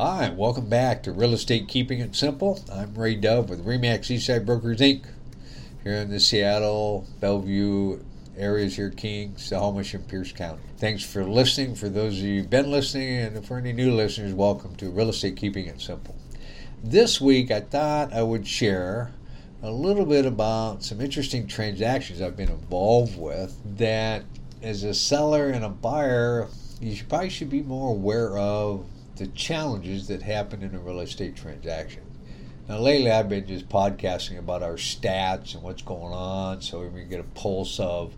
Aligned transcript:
Hi, 0.00 0.28
welcome 0.28 0.68
back 0.68 1.02
to 1.02 1.10
Real 1.12 1.34
Estate 1.34 1.66
Keeping 1.66 1.98
It 1.98 2.14
Simple. 2.14 2.62
I'm 2.72 2.94
Ray 2.94 3.16
Dove 3.16 3.50
with 3.50 3.66
Remax 3.66 4.14
Eastside 4.14 4.46
Brokers 4.46 4.78
Inc. 4.78 5.06
here 5.82 5.94
in 5.94 6.08
the 6.08 6.20
Seattle, 6.20 7.04
Bellevue 7.18 7.98
areas 8.36 8.76
here, 8.76 8.90
King, 8.90 9.36
Snohomish, 9.36 9.94
and 9.94 10.06
Pierce 10.06 10.30
County. 10.30 10.62
Thanks 10.76 11.02
for 11.02 11.24
listening. 11.24 11.74
For 11.74 11.88
those 11.88 12.16
of 12.16 12.22
you 12.22 12.42
who've 12.42 12.48
been 12.48 12.70
listening, 12.70 13.18
and 13.18 13.44
for 13.44 13.58
any 13.58 13.72
new 13.72 13.92
listeners, 13.92 14.32
welcome 14.32 14.76
to 14.76 14.88
Real 14.88 15.08
Estate 15.08 15.36
Keeping 15.36 15.66
It 15.66 15.80
Simple. 15.80 16.14
This 16.80 17.20
week, 17.20 17.50
I 17.50 17.58
thought 17.58 18.12
I 18.12 18.22
would 18.22 18.46
share 18.46 19.10
a 19.64 19.72
little 19.72 20.06
bit 20.06 20.26
about 20.26 20.84
some 20.84 21.00
interesting 21.00 21.48
transactions 21.48 22.22
I've 22.22 22.36
been 22.36 22.50
involved 22.50 23.18
with 23.18 23.58
that, 23.78 24.22
as 24.62 24.84
a 24.84 24.94
seller 24.94 25.48
and 25.48 25.64
a 25.64 25.68
buyer, 25.68 26.46
you 26.80 26.96
probably 27.08 27.30
should 27.30 27.50
be 27.50 27.62
more 27.62 27.90
aware 27.90 28.38
of 28.38 28.86
the 29.18 29.26
challenges 29.28 30.08
that 30.08 30.22
happen 30.22 30.62
in 30.62 30.74
a 30.74 30.78
real 30.78 31.00
estate 31.00 31.36
transaction. 31.36 32.02
Now, 32.68 32.78
lately 32.78 33.10
I've 33.10 33.28
been 33.28 33.46
just 33.46 33.68
podcasting 33.68 34.38
about 34.38 34.62
our 34.62 34.74
stats 34.74 35.54
and 35.54 35.62
what's 35.62 35.82
going 35.82 36.12
on 36.12 36.60
so 36.60 36.80
we 36.80 37.00
can 37.00 37.08
get 37.08 37.20
a 37.20 37.24
pulse 37.24 37.80
of 37.80 38.14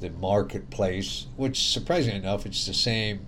the 0.00 0.10
marketplace, 0.10 1.26
which 1.36 1.72
surprisingly 1.72 2.18
enough, 2.18 2.46
it's 2.46 2.66
the 2.66 2.74
same 2.74 3.26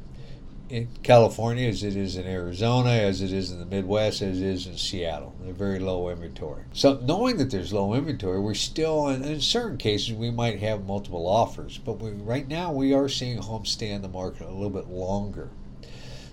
in 0.68 0.86
California 1.02 1.66
as 1.66 1.82
it 1.82 1.96
is 1.96 2.16
in 2.16 2.26
Arizona, 2.26 2.90
as 2.90 3.22
it 3.22 3.32
is 3.32 3.50
in 3.50 3.58
the 3.58 3.64
Midwest, 3.64 4.20
as 4.20 4.40
it 4.40 4.46
is 4.46 4.66
in 4.66 4.76
Seattle. 4.76 5.34
They're 5.40 5.54
very 5.54 5.78
low 5.78 6.10
inventory. 6.10 6.64
So, 6.74 7.00
knowing 7.02 7.38
that 7.38 7.50
there's 7.50 7.72
low 7.72 7.94
inventory, 7.94 8.38
we're 8.38 8.54
still, 8.54 9.08
in, 9.08 9.24
in 9.24 9.40
certain 9.40 9.78
cases, 9.78 10.12
we 10.12 10.30
might 10.30 10.60
have 10.60 10.86
multiple 10.86 11.26
offers. 11.26 11.78
But 11.78 12.00
we, 12.00 12.10
right 12.10 12.46
now, 12.46 12.72
we 12.72 12.92
are 12.92 13.08
seeing 13.08 13.38
homes 13.38 13.70
stay 13.70 13.90
in 13.90 14.02
the 14.02 14.08
market 14.08 14.46
a 14.46 14.52
little 14.52 14.70
bit 14.70 14.88
longer. 14.88 15.48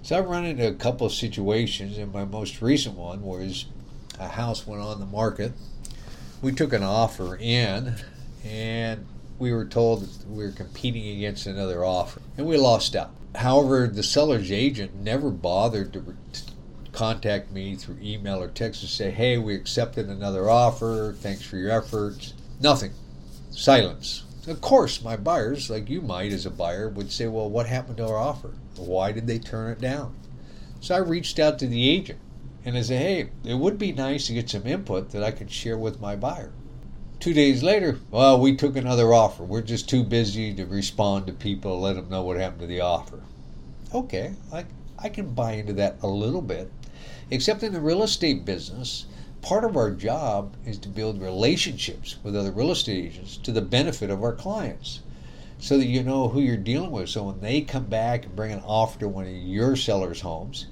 So 0.06 0.16
I've 0.16 0.28
run 0.28 0.46
into 0.46 0.68
a 0.68 0.74
couple 0.76 1.08
of 1.08 1.14
situations, 1.14 1.98
and 1.98 2.14
my 2.14 2.26
most 2.26 2.62
recent 2.62 2.96
one 2.96 3.24
was 3.24 3.66
a 4.20 4.28
house 4.28 4.68
went 4.68 4.84
on 4.84 5.00
the 5.00 5.06
market. 5.08 5.54
We 6.44 6.52
took 6.52 6.74
an 6.74 6.84
offer 6.84 7.36
in, 7.36 7.96
and 8.44 9.08
we 9.40 9.52
were 9.52 9.66
told 9.66 10.04
that 10.04 10.30
we 10.30 10.44
were 10.44 10.52
competing 10.52 11.08
against 11.08 11.48
another 11.48 11.84
offer, 11.84 12.22
and 12.38 12.46
we 12.46 12.56
lost 12.56 12.96
out. 12.96 13.16
However, 13.34 13.88
the 13.88 14.04
seller's 14.04 14.52
agent 14.52 14.94
never 14.94 15.32
bothered 15.32 15.92
to, 15.94 16.02
to 16.02 16.42
contact 16.92 17.52
me 17.52 17.74
through 17.74 17.98
email 18.00 18.44
or 18.44 18.50
text 18.50 18.82
to 18.82 18.88
say, 18.88 19.10
"Hey, 19.10 19.40
we 19.40 19.56
accepted 19.56 20.08
another 20.08 20.52
offer. 20.52 21.16
Thanks 21.18 21.42
for 21.42 21.58
your 21.58 21.72
efforts." 21.72 22.36
Nothing. 22.62 22.92
Silence. 23.50 24.24
Of 24.46 24.62
course, 24.62 25.04
my 25.04 25.18
buyers, 25.18 25.72
like 25.72 25.90
you 25.90 26.02
might 26.02 26.32
as 26.32 26.46
a 26.46 26.52
buyer, 26.52 26.90
would 26.90 27.12
say, 27.12 27.26
Well, 27.26 27.50
what 27.50 27.66
happened 27.66 27.98
to 27.98 28.08
our 28.08 28.18
offer? 28.18 28.54
Why 28.78 29.12
did 29.12 29.28
they 29.28 29.40
turn 29.40 29.72
it 29.72 29.82
down? 29.82 30.16
So 30.82 30.96
I 30.96 31.00
reached 31.00 31.40
out 31.40 31.58
to 31.60 31.68
the 31.68 31.90
agent 31.90 32.20
and 32.66 32.78
I 32.78 32.82
said, 32.82 33.02
Hey, 33.02 33.30
it 33.44 33.56
would 33.56 33.78
be 33.78 33.92
nice 33.92 34.28
to 34.28 34.34
get 34.34 34.50
some 34.50 34.68
input 34.68 35.12
that 35.12 35.24
I 35.24 35.32
could 35.32 35.52
share 35.52 35.78
with 35.78 36.02
my 36.02 36.16
buyer. 36.16 36.52
Two 37.20 37.34
days 37.34 37.64
later, 37.64 38.00
well, 38.12 38.40
we 38.40 38.56
took 38.56 38.76
another 38.76 39.14
offer. 39.14 39.44
We're 39.44 39.62
just 39.62 39.88
too 39.88 40.04
busy 40.04 40.54
to 40.54 40.66
respond 40.66 41.28
to 41.28 41.34
people, 41.34 41.80
let 41.80 41.96
them 41.96 42.10
know 42.10 42.22
what 42.22 42.38
happened 42.38 42.62
to 42.62 42.68
the 42.68 42.82
offer. 42.82 43.22
Okay, 43.94 44.34
I, 44.52 44.66
I 45.00 45.10
can 45.10 45.34
buy 45.34 45.54
into 45.54 45.74
that 45.74 45.98
a 46.02 46.08
little 46.08 46.42
bit. 46.42 46.72
Except 47.32 47.64
in 47.64 47.74
the 47.74 47.80
real 47.80 48.04
estate 48.04 48.46
business, 48.46 49.06
part 49.42 49.64
of 49.64 49.78
our 49.78 49.92
job 49.92 50.54
is 50.66 50.78
to 50.80 50.90
build 50.90 51.22
relationships 51.22 52.18
with 52.24 52.36
other 52.36 52.52
real 52.52 52.72
estate 52.72 53.06
agents 53.06 53.38
to 53.38 53.52
the 53.52 53.62
benefit 53.62 54.10
of 54.10 54.24
our 54.24 54.34
clients 54.34 55.00
so 55.58 55.78
that 55.78 55.86
you 55.86 56.04
know 56.04 56.28
who 56.28 56.42
you're 56.42 56.58
dealing 56.58 56.92
with. 56.92 57.10
So 57.10 57.24
when 57.24 57.40
they 57.40 57.62
come 57.62 57.86
back 57.86 58.26
and 58.26 58.36
bring 58.36 58.52
an 58.52 58.62
offer 58.66 59.00
to 59.00 59.08
one 59.08 59.26
of 59.26 59.32
your 59.32 59.76
sellers' 59.76 60.22
homes, 60.22 60.68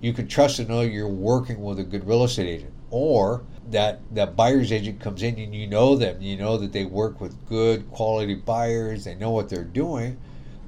you 0.00 0.12
can 0.12 0.28
trust 0.28 0.56
to 0.56 0.64
know 0.64 0.82
you're 0.82 1.08
working 1.08 1.60
with 1.60 1.78
a 1.78 1.84
good 1.84 2.06
real 2.06 2.24
estate 2.24 2.48
agent. 2.48 2.72
Or 2.90 3.42
that 3.70 4.00
that 4.14 4.36
buyer's 4.36 4.72
agent 4.72 5.00
comes 5.00 5.22
in 5.22 5.38
and 5.38 5.54
you 5.54 5.66
know 5.66 5.96
them, 5.96 6.22
you 6.22 6.36
know 6.36 6.56
that 6.56 6.72
they 6.72 6.84
work 6.84 7.20
with 7.20 7.46
good 7.46 7.90
quality 7.90 8.34
buyers, 8.34 9.04
they 9.04 9.14
know 9.14 9.30
what 9.30 9.48
they're 9.48 9.64
doing. 9.64 10.16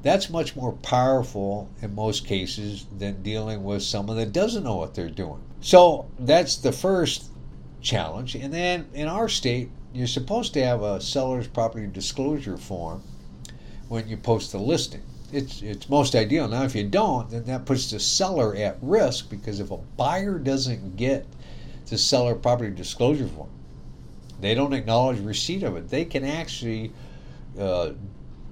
That's 0.03 0.31
much 0.31 0.57
more 0.57 0.73
powerful 0.73 1.71
in 1.81 1.95
most 1.95 2.27
cases 2.27 2.87
than 2.99 3.23
dealing 3.23 3.63
with 3.65 3.83
someone 3.83 4.17
that 4.17 4.33
doesn't 4.33 4.65
know 4.65 4.77
what 4.77 4.95
they're 4.95 5.11
doing. 5.11 5.41
So 5.61 6.11
that's 6.19 6.57
the 6.57 6.73
first 6.73 7.31
challenge. 7.81 8.35
And 8.35 8.53
then 8.53 8.89
in 8.95 9.09
our 9.09 9.29
state, 9.29 9.71
you're 9.93 10.07
supposed 10.07 10.55
to 10.55 10.65
have 10.65 10.83
a 10.83 11.01
seller's 11.01 11.49
property 11.49 11.87
disclosure 11.87 12.57
form 12.57 13.03
when 13.91 14.09
you 14.09 14.17
post 14.17 14.53
the 14.53 14.59
listing. 14.59 15.03
It's, 15.33 15.63
it's 15.63 15.89
most 15.89 16.15
ideal. 16.15 16.47
Now, 16.47 16.63
if 16.63 16.77
you 16.77 16.85
don't, 16.85 17.29
then 17.29 17.43
that 17.47 17.65
puts 17.65 17.91
the 17.91 17.99
seller 17.99 18.55
at 18.55 18.79
risk 18.81 19.29
because 19.29 19.59
if 19.59 19.73
a 19.73 19.79
buyer 19.97 20.39
doesn't 20.39 20.97
get 20.97 21.27
the 21.87 21.99
seller 21.99 22.37
property 22.37 22.71
disclosure 22.71 23.27
form, 23.27 23.51
they 24.41 24.55
don't 24.55 24.73
acknowledge 24.75 25.19
receipt 25.19 25.65
of 25.65 25.77
it, 25.77 25.89
they 25.89 26.05
can 26.05 26.25
actually 26.25 26.93
uh, 27.59 27.91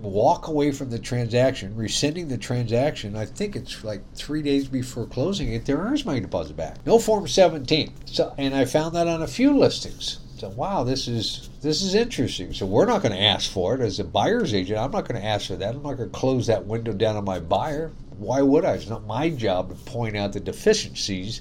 walk 0.01 0.49
away 0.49 0.73
from 0.73 0.91
the 0.91 0.99
transaction, 0.99 1.77
rescinding 1.77 2.27
the 2.27 2.37
transaction. 2.37 3.15
I 3.15 3.25
think 3.25 3.55
it's 3.55 3.85
like 3.85 4.03
three 4.15 4.43
days 4.43 4.67
before 4.67 5.07
closing 5.07 5.53
it. 5.53 5.67
Their 5.67 5.79
earnest 5.79 6.05
money 6.05 6.19
deposit 6.19 6.57
back. 6.57 6.85
No 6.85 6.99
form 6.99 7.29
17. 7.29 7.95
So, 8.07 8.35
and 8.39 8.57
I 8.57 8.65
found 8.65 8.97
that 8.97 9.07
on 9.07 9.23
a 9.23 9.29
few 9.29 9.57
listings. 9.57 10.19
So 10.39 10.51
wow, 10.51 10.85
this 10.85 11.09
is 11.09 11.51
this 11.63 11.83
is 11.83 11.97
interesting. 11.97 12.53
So 12.53 12.65
we're 12.65 12.87
not 12.87 13.03
going 13.03 13.13
to 13.13 13.21
ask 13.21 13.51
for 13.51 13.75
it 13.75 13.81
as 13.81 13.99
a 13.99 14.05
buyer's 14.05 14.55
agent. 14.55 14.79
I'm 14.79 14.93
not 14.93 15.09
going 15.09 15.21
to 15.21 15.27
ask 15.27 15.49
for 15.49 15.57
that. 15.57 15.75
I'm 15.75 15.83
not 15.83 15.97
going 15.97 16.11
to 16.11 16.17
close 16.17 16.47
that 16.47 16.65
window 16.65 16.93
down 16.93 17.17
on 17.17 17.25
my 17.25 17.41
buyer. 17.41 17.91
Why 18.19 18.43
would 18.43 18.65
I? 18.65 18.75
It's 18.75 18.89
not 18.89 19.05
my 19.05 19.31
job 19.31 19.71
to 19.71 19.75
point 19.91 20.17
out 20.17 20.33
the 20.33 20.41
deficiencies 20.41 21.41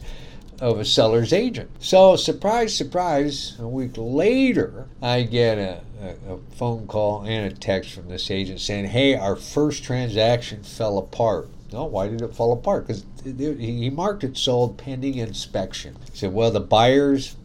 of 0.60 0.80
a 0.80 0.86
seller's 0.86 1.32
agent. 1.32 1.70
So, 1.80 2.16
surprise, 2.16 2.76
surprise, 2.76 3.56
a 3.60 3.68
week 3.68 3.92
later, 3.98 4.88
I 5.00 5.22
get 5.24 5.60
a, 5.60 5.82
a, 6.02 6.34
a, 6.34 6.38
phone 6.56 6.88
call 6.88 7.22
and 7.22 7.52
a 7.52 7.56
text 7.56 7.92
from 7.92 8.10
this 8.10 8.32
agent 8.32 8.60
saying, 8.60 8.86
Hey, 8.86 9.16
our 9.16 9.36
first 9.36 9.84
transaction 9.84 10.64
fell 10.64 10.98
apart. 10.98 11.50
No, 11.72 11.86
why 11.86 12.08
did 12.08 12.22
it 12.22 12.34
fall 12.34 12.54
apart? 12.54 12.88
Because 12.88 13.06
he 13.24 13.90
marked 13.92 14.24
it 14.24 14.38
sold 14.38 14.78
pending 14.78 15.16
inspection. 15.16 15.98
He 16.12 16.18
said, 16.18 16.34
Well, 16.34 16.50
the 16.50 16.62
buyers. 16.62 17.36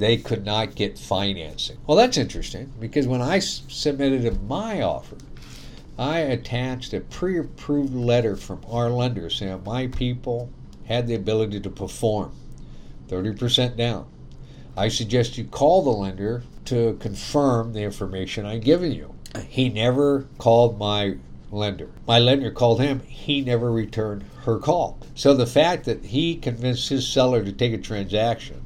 They 0.00 0.16
could 0.16 0.46
not 0.46 0.76
get 0.76 0.98
financing. 0.98 1.76
Well, 1.86 1.98
that's 1.98 2.16
interesting 2.16 2.72
because 2.80 3.06
when 3.06 3.20
I 3.20 3.38
submitted 3.38 4.42
my 4.48 4.80
offer, 4.80 5.18
I 5.98 6.20
attached 6.20 6.94
a 6.94 7.00
pre 7.00 7.38
approved 7.38 7.94
letter 7.94 8.34
from 8.34 8.64
our 8.66 8.88
lender 8.88 9.28
saying 9.28 9.62
my 9.62 9.88
people 9.88 10.48
had 10.86 11.06
the 11.06 11.14
ability 11.14 11.60
to 11.60 11.68
perform. 11.68 12.32
30% 13.08 13.76
down. 13.76 14.06
I 14.74 14.88
suggest 14.88 15.36
you 15.36 15.44
call 15.44 15.82
the 15.82 15.90
lender 15.90 16.44
to 16.64 16.96
confirm 16.98 17.74
the 17.74 17.82
information 17.82 18.46
I've 18.46 18.64
given 18.64 18.92
you. 18.92 19.14
He 19.48 19.68
never 19.68 20.26
called 20.38 20.78
my 20.78 21.16
lender. 21.52 21.90
My 22.06 22.18
lender 22.18 22.50
called 22.50 22.80
him. 22.80 23.00
He 23.00 23.42
never 23.42 23.70
returned 23.70 24.24
her 24.44 24.58
call. 24.58 24.98
So 25.14 25.34
the 25.34 25.46
fact 25.46 25.84
that 25.84 26.06
he 26.06 26.36
convinced 26.36 26.88
his 26.88 27.06
seller 27.06 27.44
to 27.44 27.52
take 27.52 27.74
a 27.74 27.78
transaction, 27.78 28.64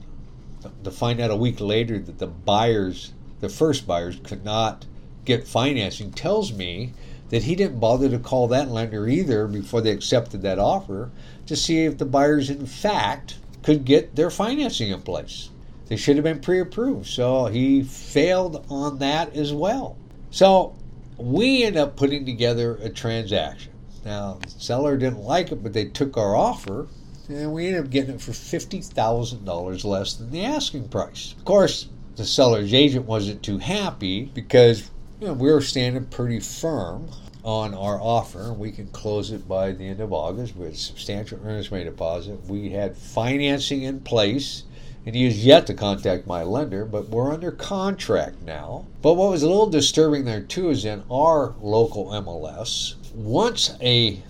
to 0.83 0.91
find 0.91 1.21
out 1.21 1.31
a 1.31 1.37
week 1.37 1.61
later 1.61 1.99
that 1.99 2.19
the 2.19 2.27
buyers, 2.27 3.13
the 3.41 3.49
first 3.49 3.87
buyers, 3.87 4.19
could 4.23 4.45
not 4.45 4.87
get 5.25 5.47
financing, 5.47 6.13
tells 6.13 6.53
me 6.53 6.93
that 7.31 7.45
he 7.45 7.55
didn't 7.55 7.81
bother 7.81 8.09
to 8.09 8.19
call 8.19 8.49
that 8.49 8.71
lender 8.71 9.09
either 9.09 9.47
before 9.47 9.81
they 9.81 9.91
accepted 9.91 10.43
that 10.43 10.59
offer 10.59 11.11
to 11.47 11.57
see 11.57 11.85
if 11.85 11.99
the 11.99 12.05
buyers, 12.05 12.51
in 12.51 12.67
fact, 12.67 13.39
could 13.63 13.85
get 13.85 14.15
their 14.15 14.31
financing 14.31 14.91
in 14.91 15.01
place. 15.03 15.51
They 15.87 15.97
should 15.97 16.17
have 16.17 16.25
been 16.25 16.41
pre 16.41 16.61
approved. 16.61 17.07
So 17.07 17.47
he 17.47 17.83
failed 17.83 18.65
on 18.71 18.99
that 18.99 19.35
as 19.35 19.53
well. 19.53 19.97
So 20.31 20.75
we 21.17 21.65
end 21.65 21.77
up 21.77 21.97
putting 21.97 22.25
together 22.25 22.77
a 22.77 22.89
transaction. 22.89 23.73
Now, 24.05 24.39
the 24.43 24.51
seller 24.51 24.97
didn't 24.97 25.23
like 25.23 25.51
it, 25.53 25.63
but 25.63 25.73
they 25.73 25.87
took 25.87 26.17
our 26.17 26.37
offer, 26.37 26.89
and 27.29 27.53
we 27.53 27.67
ended 27.67 27.85
up 27.85 27.91
getting 27.91 28.17
it 28.17 28.21
for 28.21 28.33
$50,000 28.33 29.85
less 29.85 30.15
than 30.15 30.31
the 30.31 30.45
asking 30.45 30.89
price. 30.89 31.35
Of 31.39 31.45
course, 31.45 31.89
the 32.17 32.25
seller's 32.25 32.75
agent 32.75 33.07
wasn't 33.07 33.43
too 33.43 33.59
happy 33.59 34.27
because 34.27 34.91
you 35.21 35.29
know, 35.29 35.33
we 35.33 35.51
were 35.51 35.61
standing 35.61 36.05
pretty 36.07 36.41
firm 36.41 37.09
on 37.43 37.75
our 37.75 38.01
offer. 38.01 38.53
We 38.53 38.73
can 38.73 38.89
close 38.89 39.31
it 39.31 39.49
by 39.49 39.73
the 39.73 39.87
end 39.87 40.01
of 40.01 40.13
August 40.13 40.57
with 40.57 40.77
substantial 40.77 41.41
earnest 41.45 41.71
money 41.71 41.85
deposit. 41.85 42.45
We 42.47 42.71
had 42.71 42.97
financing 42.97 43.83
in 43.83 44.01
place, 44.01 44.65
and 45.07 45.15
he 45.15 45.25
has 45.25 45.45
yet 45.45 45.67
to 45.69 45.75
contact 45.75 46.27
my 46.27 46.43
lender, 46.43 46.85
but 46.85 47.09
we're 47.09 47.33
under 47.33 47.53
contract 47.53 48.43
now. 48.43 48.87
But 49.03 49.15
what 49.15 49.31
was 49.31 49.43
a 49.43 49.49
little 49.49 49.69
disturbing 49.69 50.25
there 50.25 50.41
too 50.43 50.71
is 50.71 50.85
in 50.85 51.05
our 51.11 51.55
local 51.61 52.07
MLS, 52.07 52.95
once 53.15 53.77
a 53.81 54.23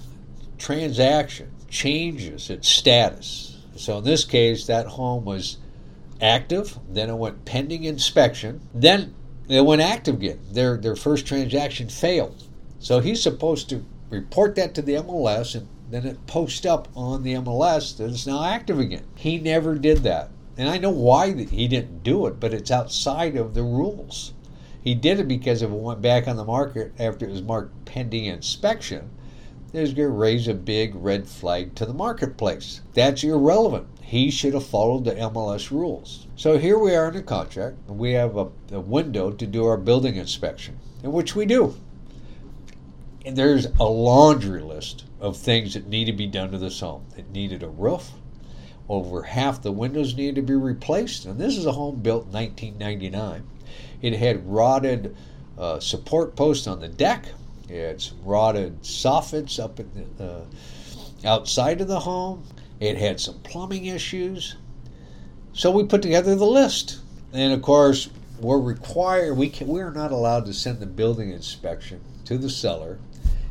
transaction 0.59 1.51
changes 1.75 2.51
its 2.51 2.69
status, 2.69 3.59
so 3.77 3.99
in 3.99 4.05
this 4.05 4.25
case, 4.25 4.67
that 4.67 4.87
home 4.87 5.25
was 5.25 5.59
active, 6.21 6.79
then 6.89 7.11
it 7.11 7.17
went 7.17 7.45
pending 7.45 7.83
inspection, 7.83 8.61
then 8.73 9.13
it 9.49 9.67
went 9.67 9.83
active 9.83 10.15
again. 10.17 10.39
Their 10.53 10.77
their 10.77 10.95
first 10.95 11.27
transaction 11.27 11.89
failed. 11.89 12.45
So 12.79 13.01
he's 13.01 13.21
supposed 13.21 13.69
to 13.71 13.85
report 14.11 14.55
that 14.55 14.75
to 14.75 14.83
the 14.83 14.95
MLS, 14.95 15.57
and 15.57 15.67
then 15.91 16.07
it 16.07 16.25
posts 16.29 16.65
up 16.65 16.87
on 16.95 17.25
the 17.25 17.35
MLS 17.35 17.97
that 17.97 18.11
it's 18.11 18.27
now 18.27 18.45
active 18.45 18.79
again. 18.79 19.05
He 19.17 19.39
never 19.39 19.75
did 19.75 20.05
that. 20.05 20.31
And 20.57 20.69
I 20.69 20.79
know 20.79 20.91
why 20.91 21.33
he 21.33 21.67
didn't 21.67 22.05
do 22.05 22.27
it, 22.27 22.39
but 22.39 22.55
it's 22.55 22.71
outside 22.71 23.37
of 23.37 23.55
the 23.55 23.65
rules. 23.65 24.33
He 24.81 24.95
did 24.95 25.19
it 25.19 25.27
because 25.27 25.63
if 25.63 25.71
it 25.71 25.75
went 25.75 26.01
back 26.01 26.29
on 26.29 26.37
the 26.37 26.45
market 26.45 26.93
after 27.01 27.27
it 27.27 27.33
was 27.33 27.43
marked 27.43 27.85
pending 27.87 28.27
inspection, 28.27 29.11
was 29.81 29.95
going 29.95 30.09
to 30.09 30.15
raise 30.15 30.47
a 30.47 30.55
big 30.55 30.95
red 30.95 31.27
flag 31.27 31.75
to 31.75 31.87
the 31.87 31.93
marketplace. 31.93 32.81
That's 32.93 33.25
irrelevant. 33.25 33.89
He 34.03 34.31
should 34.31 34.55
have 34.55 34.67
followed 34.67 35.05
the 35.05 35.15
MLS 35.15 35.71
rules. 35.71 36.27
So 36.37 36.59
here 36.59 36.79
we 36.79 36.95
are 36.95 37.09
in 37.09 37.15
the 37.15 37.23
contract. 37.23 37.79
We 37.89 38.13
have 38.13 38.37
a, 38.37 38.49
a 38.71 38.81
window 38.81 39.31
to 39.31 39.47
do 39.47 39.65
our 39.65 39.77
building 39.77 40.17
inspection, 40.17 40.79
in 41.03 41.11
which 41.13 41.35
we 41.35 41.47
do. 41.47 41.75
And 43.25 43.37
there's 43.37 43.67
a 43.81 43.85
laundry 43.85 44.61
list 44.61 45.05
of 45.21 45.37
things 45.37 45.75
that 45.75 45.89
need 45.89 46.05
to 46.05 46.13
be 46.13 46.27
done 46.27 46.51
to 46.53 46.59
this 46.59 46.81
home. 46.81 47.07
It 47.17 47.31
needed 47.31 47.63
a 47.63 47.69
roof. 47.69 48.13
Over 48.89 49.23
half 49.23 49.63
the 49.63 49.73
windows 49.73 50.15
needed 50.15 50.37
to 50.37 50.43
be 50.43 50.55
replaced. 50.55 51.25
And 51.25 51.41
this 51.41 51.57
is 51.57 51.65
a 51.65 51.73
home 51.73 52.01
built 52.01 52.27
in 52.27 52.33
1999. 52.33 53.49
It 54.03 54.13
had 54.13 54.47
rotted 54.47 55.17
uh, 55.57 55.81
support 55.81 56.37
posts 56.37 56.67
on 56.67 56.81
the 56.81 56.89
deck. 56.89 57.27
It 57.75 57.89
had 57.89 58.01
some 58.01 58.19
rotted 58.25 58.83
soffits 58.83 59.59
up 59.59 59.77
the, 59.77 60.25
uh, 60.25 60.45
outside 61.25 61.81
of 61.81 61.89
the 61.89 61.99
home. 61.99 62.45
It 62.79 62.97
had 62.97 63.19
some 63.19 63.41
plumbing 63.41 63.87
issues. 63.87 64.55
So 65.55 65.73
we 65.73 65.83
put 65.83 66.01
together 66.01 66.37
the 66.37 66.45
list. 66.45 67.01
And 67.33 67.53
of 67.53 67.63
course, 67.63 68.11
we're 68.39 68.61
required, 68.61 69.37
we, 69.37 69.49
can, 69.49 69.67
we 69.67 69.81
are 69.81 69.91
not 69.91 70.13
allowed 70.13 70.47
to 70.47 70.55
send 70.55 70.79
the 70.79 70.87
building 70.87 71.31
inspection 71.31 72.01
to 72.27 72.39
the 72.39 72.49
seller 72.49 73.01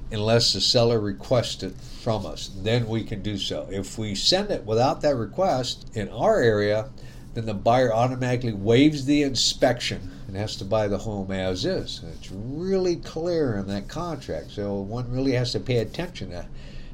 unless 0.09 0.53
the 0.53 0.61
seller 0.61 1.01
requests 1.01 1.61
it 1.61 1.75
from 2.01 2.25
us. 2.25 2.49
Then 2.55 2.87
we 2.87 3.03
can 3.03 3.21
do 3.21 3.37
so. 3.37 3.67
If 3.71 3.97
we 3.97 4.15
send 4.15 4.51
it 4.51 4.63
without 4.63 5.01
that 5.01 5.17
request 5.17 5.89
in 5.95 6.07
our 6.07 6.39
area, 6.39 6.89
then 7.33 7.45
the 7.45 7.53
buyer 7.53 7.93
automatically 7.93 8.53
waives 8.53 9.03
the 9.03 9.23
inspection 9.23 10.11
and 10.33 10.41
has 10.41 10.55
to 10.55 10.65
buy 10.65 10.87
the 10.87 10.97
home 10.97 11.29
as 11.29 11.63
is. 11.63 12.01
It's 12.15 12.31
really 12.31 12.95
clear 12.95 13.55
in 13.55 13.67
that 13.67 13.87
contract, 13.87 14.49
so 14.49 14.73
one 14.73 15.11
really 15.11 15.33
has 15.33 15.51
to 15.51 15.59
pay 15.59 15.77
attention 15.77 16.31
to 16.31 16.47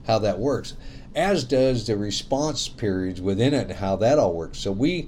how 0.06 0.20
that 0.20 0.40
works, 0.40 0.74
as 1.16 1.46
does 1.46 1.88
the 1.88 1.96
response 1.96 2.68
periods 2.68 3.22
within 3.22 3.54
it 3.54 3.70
and 3.70 3.80
how 3.80 3.96
that 3.96 4.20
all 4.20 4.34
works. 4.34 4.60
So 4.60 4.74
we 4.74 5.08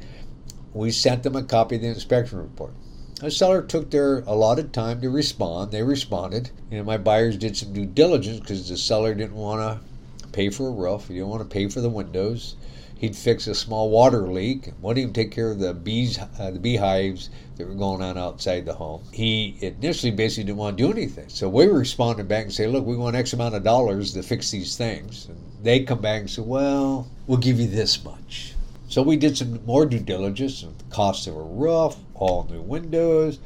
we 0.74 0.92
sent 0.92 1.24
them 1.24 1.36
a 1.36 1.44
copy 1.44 1.76
of 1.76 1.82
the 1.82 1.90
inspection 1.90 2.38
report. 2.38 2.72
The 3.20 3.32
seller 3.32 3.62
took 3.62 3.92
their 3.92 4.20
allotted 4.20 4.72
time 4.72 5.02
to 5.02 5.10
respond. 5.10 5.72
They 5.72 5.84
responded. 5.84 6.52
You 6.70 6.78
know, 6.78 6.86
my 6.86 6.98
buyers 6.98 7.36
did 7.36 7.58
some 7.58 7.74
due 7.74 7.86
diligence 7.86 8.40
because 8.40 8.70
the 8.70 8.78
seller 8.78 9.14
didn't 9.14 9.36
want 9.36 9.60
to 9.60 10.30
pay 10.30 10.50
for 10.50 10.70
a 10.70 10.72
roof. 10.72 11.10
He 11.10 11.16
didn't 11.16 11.28
want 11.28 11.42
to 11.42 11.54
pay 11.54 11.68
for 11.68 11.82
the 11.82 11.90
windows. 11.90 12.56
He'd 13.02 13.16
fix 13.16 13.48
a 13.48 13.56
small 13.56 13.90
water 13.90 14.32
leak. 14.32 14.74
Wouldn't 14.80 15.02
even 15.02 15.12
take 15.12 15.32
care 15.32 15.50
of 15.50 15.58
the 15.58 15.74
bees, 15.74 16.20
uh, 16.20 16.52
the 16.52 16.60
beehives 16.60 17.32
that 17.56 17.68
were 17.68 17.74
going 17.74 18.04
on 18.04 18.16
outside 18.16 18.64
the 18.64 18.76
home. 18.76 19.02
He 19.12 19.58
initially 19.60 20.12
basically 20.12 20.44
didn't 20.44 20.60
want 20.60 20.78
to 20.78 20.84
do 20.84 20.92
anything. 20.92 21.28
So 21.28 21.50
we 21.50 21.66
responded 21.66 22.28
back 22.28 22.44
and 22.44 22.54
say, 22.54 22.68
"Look, 22.68 22.86
we 22.86 22.96
want 22.96 23.16
X 23.16 23.34
amount 23.34 23.56
of 23.56 23.64
dollars 23.64 24.14
to 24.14 24.22
fix 24.22 24.52
these 24.52 24.76
things." 24.76 25.26
And 25.28 25.38
they 25.64 25.80
come 25.80 26.00
back 26.00 26.20
and 26.20 26.30
say, 26.30 26.44
"Well, 26.44 27.08
we'll 27.26 27.40
give 27.40 27.60
you 27.60 27.68
this 27.68 28.06
much." 28.06 28.54
So 28.88 29.02
we 29.02 29.18
did 29.18 29.36
some 29.36 29.66
more 29.66 29.88
due 29.88 29.98
diligence 29.98 30.64
on 30.64 30.76
the 30.78 30.96
cost 30.96 31.26
of 31.26 31.36
a 31.36 31.42
roof, 31.42 31.96
all 32.14 32.48
new 32.52 32.62
windows. 32.62 33.40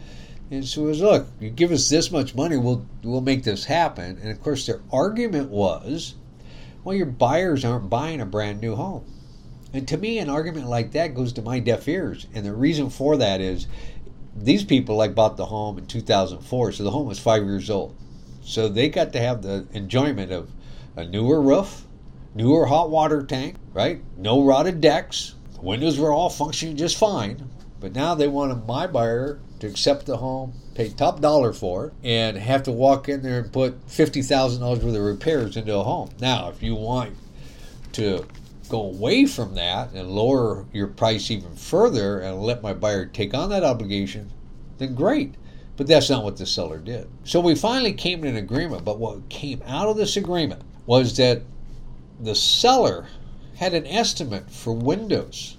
And 0.51 0.66
so 0.66 0.81
it 0.81 0.88
was, 0.88 1.01
look, 1.01 1.28
you 1.40 1.50
give 1.50 1.72
us 1.72 1.88
this 1.88 2.12
much 2.12 2.36
money, 2.36 2.58
we'll 2.58 2.86
we'll 3.04 3.22
make 3.22 3.46
this 3.46 3.63
happen. 3.63 4.19
And 4.22 4.31
of 4.31 4.44
course 4.44 4.66
their 4.66 4.81
argument 4.92 5.50
was, 5.50 6.16
well, 6.84 6.94
your 6.94 7.06
buyers 7.06 7.63
aren't 7.63 7.90
buying 7.90 8.19
a 8.19 8.25
brand 8.25 8.60
new 8.60 8.75
home. 8.75 9.06
And 9.75 9.86
to 9.89 9.98
me, 9.98 10.19
an 10.19 10.30
argument 10.30 10.68
like 10.68 10.94
that 10.94 11.13
goes 11.13 11.33
to 11.33 11.42
my 11.42 11.60
deaf 11.60 11.86
ears. 11.89 12.27
And 12.33 12.45
the 12.45 12.54
reason 12.54 12.89
for 12.89 13.18
that 13.18 13.42
is 13.42 13.68
these 14.33 14.63
people 14.63 14.95
like 14.95 15.13
bought 15.13 15.36
the 15.36 15.45
home 15.45 15.77
in 15.77 15.86
2004, 15.86 16.72
so 16.72 16.83
the 16.83 16.92
home 16.92 17.07
was 17.07 17.19
five 17.19 17.44
years 17.44 17.69
old. 17.69 17.94
So 18.42 18.69
they 18.69 18.88
got 18.88 19.12
to 19.13 19.19
have 19.19 19.42
the 19.42 19.68
enjoyment 19.74 20.31
of 20.31 20.50
a 20.95 21.06
newer 21.06 21.42
roof, 21.42 21.83
newer 22.33 22.66
hot 22.68 22.89
water 22.89 23.24
tank, 23.24 23.57
right? 23.74 24.01
No 24.18 24.45
rotted 24.45 24.80
decks. 24.80 25.36
The 25.56 25.62
windows 25.62 26.00
were 26.00 26.13
all 26.13 26.30
functioning 26.30 26.77
just 26.77 26.98
fine. 26.98 27.50
But 27.81 27.94
now 27.94 28.16
they 28.16 28.30
want 28.30 28.66
my 28.66 28.88
buyer 28.88 29.42
to 29.60 29.68
accept 29.68 30.06
the 30.06 30.16
home, 30.16 30.54
pay 30.74 30.88
top 30.88 31.19
dollar 31.19 31.51
for 31.51 31.88
it, 31.88 31.94
and 32.01 32.38
have 32.38 32.63
to 32.63 32.72
walk 32.72 33.10
in 33.10 33.22
there 33.22 33.39
and 33.39 33.51
put 33.51 33.86
$50,000 33.88 34.62
worth 34.62 34.83
of 34.83 35.01
repairs 35.01 35.57
into 35.57 35.75
a 35.75 35.83
home. 35.83 36.12
Now, 36.22 36.48
if 36.48 36.63
you 36.63 36.75
want 36.75 37.16
to 37.94 38.25
go 38.70 38.82
away 38.82 39.26
from 39.26 39.56
that 39.56 39.92
and 39.94 40.10
lower 40.10 40.66
your 40.74 40.88
price 40.88 41.32
even 41.32 41.56
further 41.56 42.20
and 42.20 42.42
let 42.42 42.62
my 42.62 42.74
buyer 42.74 43.06
take 43.06 43.34
on 43.34 43.50
that 43.50 43.64
obligation, 43.64 44.32
then 44.78 44.96
great. 44.96 45.36
But 45.78 45.88
that's 45.88 46.10
not 46.10 46.24
what 46.24 46.38
the 46.38 46.46
seller 46.46 46.80
did. 46.80 47.10
So 47.24 47.40
we 47.40 47.56
finally 47.56 47.94
came 47.94 48.22
to 48.22 48.30
an 48.30 48.38
agreement. 48.38 48.86
But 48.86 49.00
what 49.00 49.28
came 49.30 49.62
out 49.66 49.90
of 49.90 49.98
this 49.98 50.16
agreement 50.16 50.62
was 50.86 51.18
that 51.18 51.42
the 52.20 52.36
seller 52.36 53.08
had 53.56 53.74
an 53.74 53.86
estimate 53.86 54.50
for 54.50 54.74
windows 54.74 55.58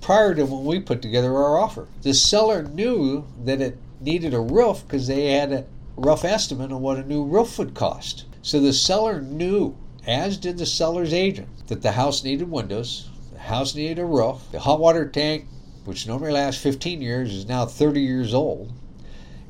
prior 0.00 0.34
to 0.34 0.44
when 0.44 0.64
we 0.64 0.80
put 0.80 1.00
together 1.00 1.36
our 1.36 1.58
offer. 1.58 1.86
The 2.02 2.14
seller 2.14 2.62
knew 2.62 3.24
that 3.44 3.60
it 3.60 3.78
needed 4.00 4.34
a 4.34 4.40
roof 4.40 4.82
because 4.82 5.06
they 5.06 5.32
had 5.32 5.52
a 5.52 5.64
rough 5.96 6.24
estimate 6.24 6.72
on 6.72 6.82
what 6.82 6.98
a 6.98 7.06
new 7.06 7.24
roof 7.24 7.58
would 7.58 7.74
cost. 7.74 8.24
So 8.42 8.58
the 8.58 8.72
seller 8.72 9.20
knew, 9.20 9.76
as 10.06 10.36
did 10.36 10.58
the 10.58 10.66
seller's 10.66 11.12
agent, 11.12 11.48
that 11.72 11.80
the 11.80 11.92
house 11.92 12.22
needed 12.22 12.50
windows, 12.50 13.08
the 13.32 13.38
house 13.38 13.74
needed 13.74 13.98
a 13.98 14.04
roof, 14.04 14.42
the 14.52 14.60
hot 14.60 14.78
water 14.78 15.08
tank, 15.08 15.46
which 15.86 16.06
normally 16.06 16.30
lasts 16.30 16.62
15 16.62 17.00
years, 17.00 17.32
is 17.32 17.48
now 17.48 17.64
30 17.64 17.98
years 17.98 18.34
old. 18.34 18.70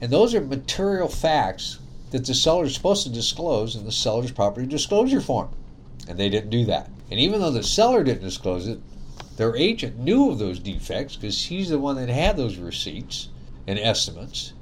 And 0.00 0.08
those 0.08 0.32
are 0.32 0.40
material 0.40 1.08
facts 1.08 1.80
that 2.12 2.24
the 2.24 2.32
seller 2.32 2.66
is 2.66 2.74
supposed 2.74 3.02
to 3.02 3.12
disclose 3.12 3.74
in 3.74 3.84
the 3.84 3.90
seller's 3.90 4.30
property 4.30 4.68
disclosure 4.68 5.20
form. 5.20 5.48
And 6.06 6.16
they 6.16 6.28
didn't 6.28 6.50
do 6.50 6.64
that. 6.66 6.88
And 7.10 7.18
even 7.18 7.40
though 7.40 7.50
the 7.50 7.64
seller 7.64 8.04
didn't 8.04 8.22
disclose 8.22 8.68
it, 8.68 8.78
their 9.36 9.56
agent 9.56 9.98
knew 9.98 10.30
of 10.30 10.38
those 10.38 10.60
defects 10.60 11.16
because 11.16 11.46
he's 11.46 11.70
the 11.70 11.78
one 11.80 11.96
that 11.96 12.08
had 12.08 12.36
those 12.36 12.56
receipts 12.56 13.30
and 13.66 13.80
estimates. 13.80 14.52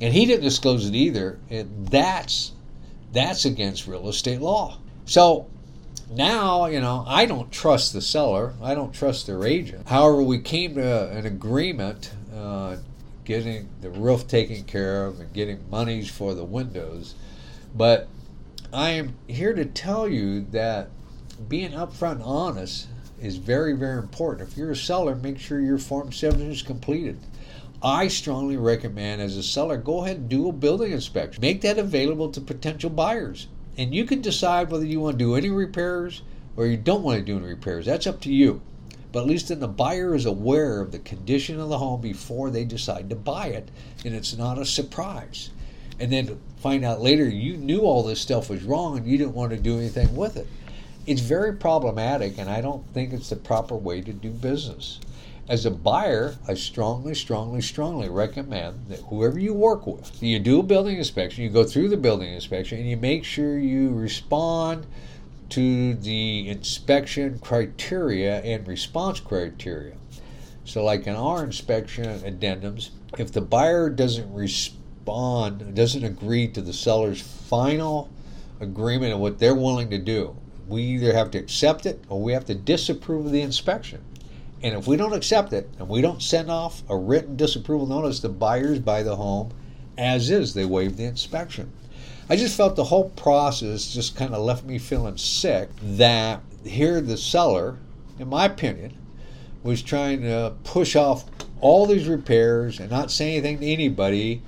And 0.00 0.14
he 0.14 0.24
didn't 0.24 0.44
disclose 0.44 0.88
it 0.88 0.94
either. 0.94 1.38
And 1.50 1.88
that's 1.88 2.52
that's 3.12 3.44
against 3.44 3.86
real 3.86 4.08
estate 4.08 4.40
law. 4.40 4.78
So 5.04 5.50
now, 6.10 6.66
you 6.66 6.80
know, 6.80 7.04
I 7.06 7.26
don't 7.26 7.50
trust 7.50 7.92
the 7.92 8.02
seller. 8.02 8.54
I 8.62 8.74
don't 8.74 8.92
trust 8.92 9.26
their 9.26 9.44
agent. 9.46 9.88
However, 9.88 10.22
we 10.22 10.38
came 10.38 10.74
to 10.74 11.10
an 11.10 11.26
agreement 11.26 12.12
uh, 12.34 12.76
getting 13.24 13.68
the 13.80 13.90
roof 13.90 14.26
taken 14.26 14.64
care 14.64 15.06
of 15.06 15.20
and 15.20 15.32
getting 15.32 15.68
monies 15.70 16.10
for 16.10 16.34
the 16.34 16.44
windows. 16.44 17.14
But 17.74 18.08
I 18.72 18.90
am 18.90 19.16
here 19.26 19.54
to 19.54 19.64
tell 19.64 20.08
you 20.08 20.42
that 20.52 20.90
being 21.48 21.72
upfront 21.72 22.12
and 22.12 22.22
honest 22.22 22.88
is 23.20 23.36
very, 23.36 23.74
very 23.74 23.98
important. 23.98 24.48
If 24.48 24.56
you're 24.56 24.72
a 24.72 24.76
seller, 24.76 25.14
make 25.14 25.38
sure 25.38 25.60
your 25.60 25.78
Form 25.78 26.12
7 26.12 26.40
is 26.50 26.62
completed. 26.62 27.18
I 27.82 28.08
strongly 28.08 28.56
recommend, 28.56 29.20
as 29.20 29.36
a 29.36 29.42
seller, 29.42 29.76
go 29.76 30.04
ahead 30.04 30.16
and 30.16 30.28
do 30.28 30.48
a 30.48 30.52
building 30.52 30.92
inspection. 30.92 31.40
Make 31.40 31.62
that 31.62 31.78
available 31.78 32.30
to 32.30 32.40
potential 32.40 32.90
buyers. 32.90 33.48
And 33.78 33.94
you 33.94 34.04
can 34.04 34.20
decide 34.20 34.70
whether 34.70 34.84
you 34.84 35.00
want 35.00 35.18
to 35.18 35.24
do 35.24 35.34
any 35.34 35.50
repairs 35.50 36.22
or 36.56 36.66
you 36.66 36.76
don't 36.76 37.02
want 37.02 37.18
to 37.18 37.24
do 37.24 37.38
any 37.38 37.46
repairs. 37.46 37.86
That's 37.86 38.06
up 38.06 38.20
to 38.22 38.32
you. 38.32 38.60
But 39.10 39.20
at 39.20 39.26
least 39.26 39.48
then 39.48 39.60
the 39.60 39.68
buyer 39.68 40.14
is 40.14 40.26
aware 40.26 40.80
of 40.80 40.92
the 40.92 40.98
condition 40.98 41.60
of 41.60 41.68
the 41.68 41.78
home 41.78 42.00
before 42.00 42.50
they 42.50 42.64
decide 42.64 43.10
to 43.10 43.16
buy 43.16 43.48
it, 43.48 43.70
and 44.04 44.14
it's 44.14 44.36
not 44.36 44.58
a 44.58 44.64
surprise 44.64 45.50
and 46.02 46.10
then 46.10 46.40
find 46.56 46.84
out 46.84 47.00
later 47.00 47.28
you 47.28 47.56
knew 47.56 47.82
all 47.82 48.02
this 48.02 48.20
stuff 48.20 48.50
was 48.50 48.64
wrong 48.64 48.96
and 48.96 49.06
you 49.06 49.16
didn't 49.16 49.34
want 49.34 49.52
to 49.52 49.56
do 49.56 49.78
anything 49.78 50.16
with 50.16 50.36
it. 50.36 50.48
It's 51.06 51.20
very 51.20 51.52
problematic, 51.52 52.38
and 52.38 52.50
I 52.50 52.60
don't 52.60 52.84
think 52.92 53.12
it's 53.12 53.28
the 53.28 53.36
proper 53.36 53.76
way 53.76 54.00
to 54.00 54.12
do 54.12 54.30
business. 54.30 54.98
As 55.48 55.66
a 55.66 55.72
buyer, 55.72 56.36
I 56.46 56.54
strongly, 56.54 57.16
strongly, 57.16 57.62
strongly 57.62 58.08
recommend 58.08 58.86
that 58.86 59.00
whoever 59.00 59.40
you 59.40 59.52
work 59.52 59.88
with, 59.88 60.22
you 60.22 60.38
do 60.38 60.60
a 60.60 60.62
building 60.62 60.98
inspection, 60.98 61.42
you 61.42 61.50
go 61.50 61.64
through 61.64 61.88
the 61.88 61.96
building 61.96 62.32
inspection, 62.32 62.78
and 62.78 62.88
you 62.88 62.96
make 62.96 63.24
sure 63.24 63.58
you 63.58 63.92
respond 63.92 64.86
to 65.48 65.94
the 65.94 66.48
inspection 66.48 67.40
criteria 67.40 68.40
and 68.42 68.68
response 68.68 69.18
criteria. 69.18 69.96
So, 70.64 70.84
like 70.84 71.08
in 71.08 71.16
our 71.16 71.42
inspection 71.42 72.20
addendums, 72.20 72.90
if 73.18 73.32
the 73.32 73.40
buyer 73.40 73.90
doesn't 73.90 74.32
respond, 74.32 75.74
doesn't 75.74 76.04
agree 76.04 76.46
to 76.48 76.62
the 76.62 76.72
seller's 76.72 77.20
final 77.20 78.08
agreement 78.60 79.12
of 79.12 79.18
what 79.18 79.40
they're 79.40 79.56
willing 79.56 79.90
to 79.90 79.98
do, 79.98 80.36
we 80.68 80.82
either 80.82 81.12
have 81.12 81.32
to 81.32 81.38
accept 81.38 81.84
it 81.84 82.00
or 82.08 82.22
we 82.22 82.32
have 82.32 82.44
to 82.44 82.54
disapprove 82.54 83.26
of 83.26 83.32
the 83.32 83.40
inspection. 83.40 84.04
And 84.62 84.76
if 84.76 84.86
we 84.86 84.96
don't 84.96 85.12
accept 85.12 85.52
it 85.52 85.68
and 85.78 85.88
we 85.88 86.00
don't 86.00 86.22
send 86.22 86.50
off 86.50 86.82
a 86.88 86.96
written 86.96 87.36
disapproval 87.36 87.86
notice, 87.86 88.20
the 88.20 88.28
buyers 88.28 88.78
buy 88.78 89.02
the 89.02 89.16
home 89.16 89.50
as 89.98 90.30
is. 90.30 90.54
They 90.54 90.64
waive 90.64 90.96
the 90.96 91.04
inspection. 91.04 91.72
I 92.28 92.36
just 92.36 92.56
felt 92.56 92.76
the 92.76 92.84
whole 92.84 93.10
process 93.10 93.92
just 93.92 94.16
kind 94.16 94.34
of 94.34 94.42
left 94.42 94.64
me 94.64 94.78
feeling 94.78 95.16
sick 95.16 95.68
that 95.82 96.40
here 96.64 97.00
the 97.00 97.16
seller, 97.16 97.78
in 98.18 98.28
my 98.28 98.46
opinion, 98.46 98.96
was 99.62 99.82
trying 99.82 100.22
to 100.22 100.54
push 100.64 100.96
off 100.96 101.24
all 101.60 101.86
these 101.86 102.08
repairs 102.08 102.80
and 102.80 102.90
not 102.90 103.10
say 103.10 103.32
anything 103.32 103.58
to 103.60 103.66
anybody 103.66 104.42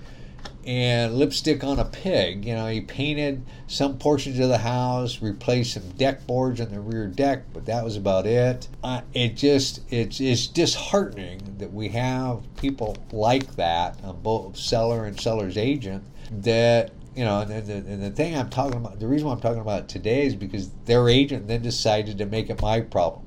and 0.67 1.15
lipstick 1.15 1.63
on 1.63 1.79
a 1.79 1.85
pig. 1.85 2.45
You 2.45 2.55
know, 2.55 2.67
he 2.67 2.81
painted 2.81 3.45
some 3.67 3.99
portions 3.99 4.39
of 4.39 4.49
the 4.49 4.59
house, 4.59 5.21
replaced 5.21 5.75
some 5.75 5.89
deck 5.91 6.27
boards 6.27 6.61
on 6.61 6.71
the 6.71 6.81
rear 6.81 7.07
deck, 7.07 7.45
but 7.53 7.67
that 7.67 7.85
was 7.85 7.97
about 7.97 8.27
it. 8.27 8.69
Uh, 8.83 9.03
it 9.13 9.37
just 9.37 9.81
it's 9.91 10.21
it's 10.21 10.47
disheartening 10.47 11.57
that 11.59 11.73
we 11.73 11.89
have 11.89 12.43
people 12.57 12.97
like 13.13 13.57
that 13.57 13.99
on 14.03 14.21
both 14.21 14.57
seller 14.57 15.05
and 15.05 15.21
seller's 15.21 15.57
agent 15.57 16.05
that 16.31 16.93
you 17.15 17.25
know, 17.25 17.41
and 17.41 17.67
the, 17.67 17.75
and 17.75 18.03
the 18.03 18.11
thing 18.11 18.37
I'm 18.37 18.51
talking 18.51 18.77
about, 18.77 18.99
the 18.99 19.07
reason 19.07 19.29
why 19.29 19.35
I'm 19.35 19.41
talking 19.41 19.61
about 19.61 19.89
today 19.89 20.27
is 20.27 20.35
because 20.35 20.71
their 20.87 21.09
agent 21.09 21.47
then 21.47 21.63
decided 21.63 22.19
to 22.19 22.27
make 22.27 22.51
it 22.51 22.61
my 22.61 22.81
problem. 22.81 23.27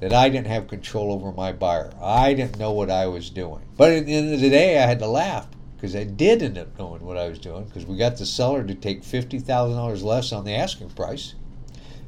That 0.00 0.12
I 0.12 0.28
didn't 0.28 0.48
have 0.48 0.68
control 0.68 1.12
over 1.12 1.32
my 1.32 1.52
buyer. 1.52 1.92
I 2.02 2.34
didn't 2.34 2.58
know 2.58 2.72
what 2.72 2.90
I 2.90 3.06
was 3.06 3.30
doing. 3.30 3.62
But 3.76 3.92
at 3.92 4.06
the 4.06 4.14
end 4.14 4.34
of 4.34 4.40
the 4.40 4.50
day, 4.50 4.82
I 4.82 4.86
had 4.86 4.98
to 4.98 5.06
laugh 5.06 5.48
because 5.76 5.94
I 5.94 6.04
did 6.04 6.42
end 6.42 6.58
up 6.58 6.78
knowing 6.78 7.04
what 7.04 7.18
I 7.18 7.28
was 7.28 7.38
doing 7.38 7.64
because 7.64 7.86
we 7.86 7.96
got 7.96 8.16
the 8.16 8.26
seller 8.26 8.64
to 8.64 8.74
take 8.74 9.02
$50,000 9.02 10.02
less 10.02 10.32
on 10.32 10.44
the 10.44 10.54
asking 10.54 10.90
price. 10.90 11.34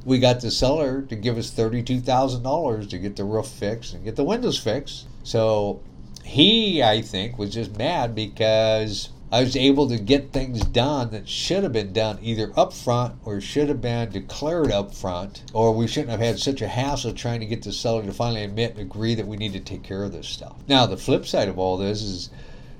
We 0.05 0.19
got 0.19 0.41
the 0.41 0.51
seller 0.51 1.01
to 1.03 1.15
give 1.15 1.37
us 1.37 1.51
$32,000 1.51 2.89
to 2.89 2.97
get 2.97 3.15
the 3.15 3.23
roof 3.23 3.47
fixed 3.47 3.93
and 3.93 4.03
get 4.03 4.15
the 4.15 4.23
windows 4.23 4.57
fixed. 4.57 5.05
So 5.23 5.81
he, 6.23 6.81
I 6.81 7.01
think, 7.01 7.37
was 7.37 7.53
just 7.53 7.77
mad 7.77 8.15
because 8.15 9.09
I 9.29 9.41
was 9.41 9.57
able 9.57 9.89
to 9.89 9.97
get 9.97 10.31
things 10.31 10.61
done 10.61 11.09
that 11.11 11.27
should 11.27 11.63
have 11.63 11.73
been 11.73 11.91
done 11.91 12.17
either 12.21 12.53
up 12.55 12.71
front 12.71 13.15
or 13.25 13.41
should 13.41 13.67
have 13.67 13.81
been 13.81 14.09
declared 14.09 14.71
up 14.71 14.95
front, 14.95 15.43
or 15.51 15.73
we 15.73 15.85
shouldn't 15.85 16.11
have 16.11 16.21
had 16.21 16.39
such 16.39 16.61
a 16.61 16.67
hassle 16.67 17.11
trying 17.11 17.41
to 17.41 17.45
get 17.45 17.63
the 17.63 17.73
seller 17.73 18.03
to 18.03 18.13
finally 18.13 18.43
admit 18.43 18.71
and 18.71 18.79
agree 18.79 19.15
that 19.15 19.27
we 19.27 19.35
need 19.35 19.51
to 19.51 19.59
take 19.59 19.83
care 19.83 20.03
of 20.03 20.13
this 20.13 20.27
stuff. 20.27 20.55
Now, 20.69 20.85
the 20.85 20.95
flip 20.95 21.25
side 21.25 21.49
of 21.49 21.59
all 21.59 21.75
this 21.75 22.01
is 22.01 22.29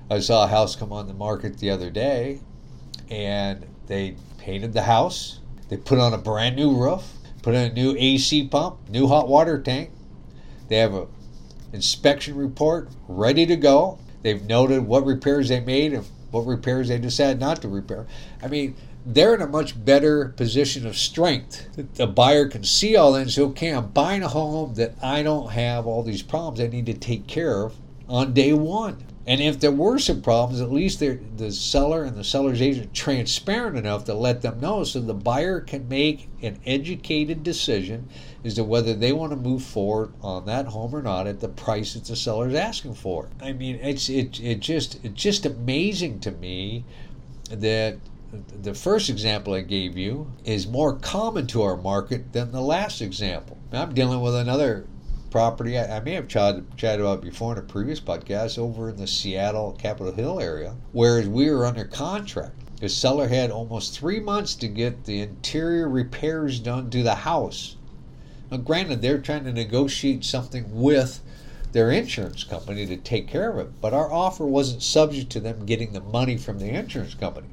I 0.09 0.19
saw 0.19 0.45
a 0.45 0.47
house 0.47 0.75
come 0.75 0.93
on 0.93 1.07
the 1.07 1.13
market 1.13 1.57
the 1.57 1.69
other 1.69 1.89
day 1.89 2.39
and 3.09 3.65
they 3.87 4.15
painted 4.37 4.73
the 4.73 4.83
house, 4.83 5.39
they 5.69 5.77
put 5.77 5.99
on 5.99 6.13
a 6.13 6.17
brand 6.17 6.55
new 6.55 6.73
roof, 6.73 7.13
put 7.41 7.53
in 7.53 7.71
a 7.71 7.73
new 7.73 7.95
AC 7.97 8.47
pump, 8.47 8.89
new 8.89 9.07
hot 9.07 9.27
water 9.27 9.61
tank. 9.61 9.91
They 10.69 10.77
have 10.77 10.93
a 10.93 11.07
inspection 11.73 12.35
report 12.35 12.89
ready 13.07 13.45
to 13.45 13.55
go. 13.55 13.99
They've 14.21 14.43
noted 14.43 14.85
what 14.85 15.05
repairs 15.05 15.49
they 15.49 15.59
made 15.59 15.93
and 15.93 16.05
what 16.31 16.45
repairs 16.45 16.87
they 16.87 16.97
decided 16.97 17.39
not 17.39 17.61
to 17.61 17.67
repair. 17.67 18.07
I 18.41 18.47
mean, 18.47 18.75
they're 19.05 19.33
in 19.33 19.41
a 19.41 19.47
much 19.47 19.83
better 19.85 20.29
position 20.29 20.85
of 20.85 20.97
strength. 20.97 21.67
The 21.95 22.07
buyer 22.07 22.47
can 22.49 22.63
see 22.63 22.95
all 22.95 23.13
that 23.13 23.21
and 23.21 23.31
say, 23.31 23.41
okay, 23.43 23.69
I'm 23.69 23.87
buying 23.87 24.23
a 24.23 24.27
home 24.27 24.73
that 24.75 24.95
I 25.01 25.23
don't 25.23 25.51
have 25.51 25.87
all 25.87 26.03
these 26.03 26.21
problems 26.21 26.59
I 26.59 26.67
need 26.67 26.85
to 26.87 26.93
take 26.93 27.27
care 27.27 27.63
of 27.63 27.75
on 28.09 28.33
day 28.33 28.51
one. 28.53 29.06
And 29.27 29.41
if 29.41 29.59
there 29.59 29.73
were 29.73 29.99
some 29.99 30.21
problems, 30.21 30.61
at 30.61 30.71
least 30.71 30.99
the 30.99 31.51
seller 31.51 32.05
and 32.05 32.15
the 32.15 32.23
seller's 32.23 32.61
agent 32.61 32.93
transparent 32.93 33.77
enough 33.77 34.05
to 34.05 34.13
let 34.13 34.41
them 34.41 34.61
know 34.61 34.85
so 34.85 35.01
the 35.01 35.13
buyer 35.13 35.59
can 35.59 35.89
make 35.89 36.29
an 36.41 36.59
educated 36.65 37.43
decision 37.43 38.07
as 38.45 38.53
to 38.53 38.63
whether 38.63 38.93
they 38.93 39.11
want 39.11 39.33
to 39.33 39.35
move 39.35 39.63
forward 39.63 40.13
on 40.21 40.45
that 40.45 40.67
home 40.67 40.95
or 40.95 41.01
not 41.01 41.27
at 41.27 41.41
the 41.41 41.49
price 41.49 41.93
that 41.93 42.05
the 42.05 42.15
seller 42.15 42.47
is 42.47 42.55
asking 42.55 42.93
for. 42.93 43.27
I 43.41 43.51
mean, 43.51 43.75
it's 43.81 44.07
it, 44.07 44.39
it 44.39 44.61
just 44.61 45.03
it's 45.03 45.21
just 45.21 45.45
amazing 45.45 46.21
to 46.21 46.31
me 46.31 46.85
that 47.49 47.97
the 48.61 48.73
first 48.73 49.09
example 49.09 49.53
I 49.53 49.61
gave 49.61 49.97
you 49.97 50.31
is 50.45 50.67
more 50.67 50.93
common 50.93 51.47
to 51.47 51.63
our 51.63 51.75
market 51.75 52.31
than 52.31 52.53
the 52.53 52.61
last 52.61 53.01
example. 53.01 53.57
I'm 53.73 53.93
dealing 53.93 54.21
with 54.21 54.35
another 54.35 54.85
property 55.29 55.77
I, 55.77 55.97
I 55.97 55.99
may 55.99 56.13
have 56.13 56.27
chatted, 56.27 56.65
chatted 56.77 57.01
about 57.01 57.21
before 57.21 57.53
in 57.53 57.59
a 57.59 57.61
previous 57.61 57.99
podcast 57.99 58.57
over 58.57 58.89
in 58.89 58.97
the 58.97 59.07
Seattle 59.07 59.77
Capitol 59.79 60.13
Hill 60.13 60.39
area, 60.39 60.75
whereas 60.91 61.27
we 61.27 61.49
were 61.49 61.65
under 61.65 61.85
contract. 61.85 62.53
The 62.79 62.89
seller 62.89 63.27
had 63.27 63.49
almost 63.49 63.97
three 63.97 64.19
months 64.19 64.53
to 64.55 64.67
get 64.67 65.05
the 65.05 65.21
interior 65.21 65.89
repairs 65.89 66.59
done 66.59 66.89
to 66.91 67.01
the 67.01 67.15
house. 67.15 67.75
Now, 68.51 68.57
granted, 68.57 69.01
they're 69.01 69.17
trying 69.17 69.45
to 69.45 69.51
negotiate 69.51 70.23
something 70.23 70.65
with 70.79 71.21
their 71.71 71.91
insurance 71.91 72.43
company 72.43 72.85
to 72.85 72.97
take 72.97 73.27
care 73.27 73.51
of 73.51 73.59
it, 73.59 73.81
but 73.81 73.93
our 73.93 74.11
offer 74.11 74.45
wasn't 74.45 74.83
subject 74.83 75.29
to 75.31 75.39
them 75.39 75.65
getting 75.65 75.93
the 75.93 76.01
money 76.01 76.37
from 76.37 76.59
the 76.59 76.69
insurance 76.69 77.13
company. 77.13 77.47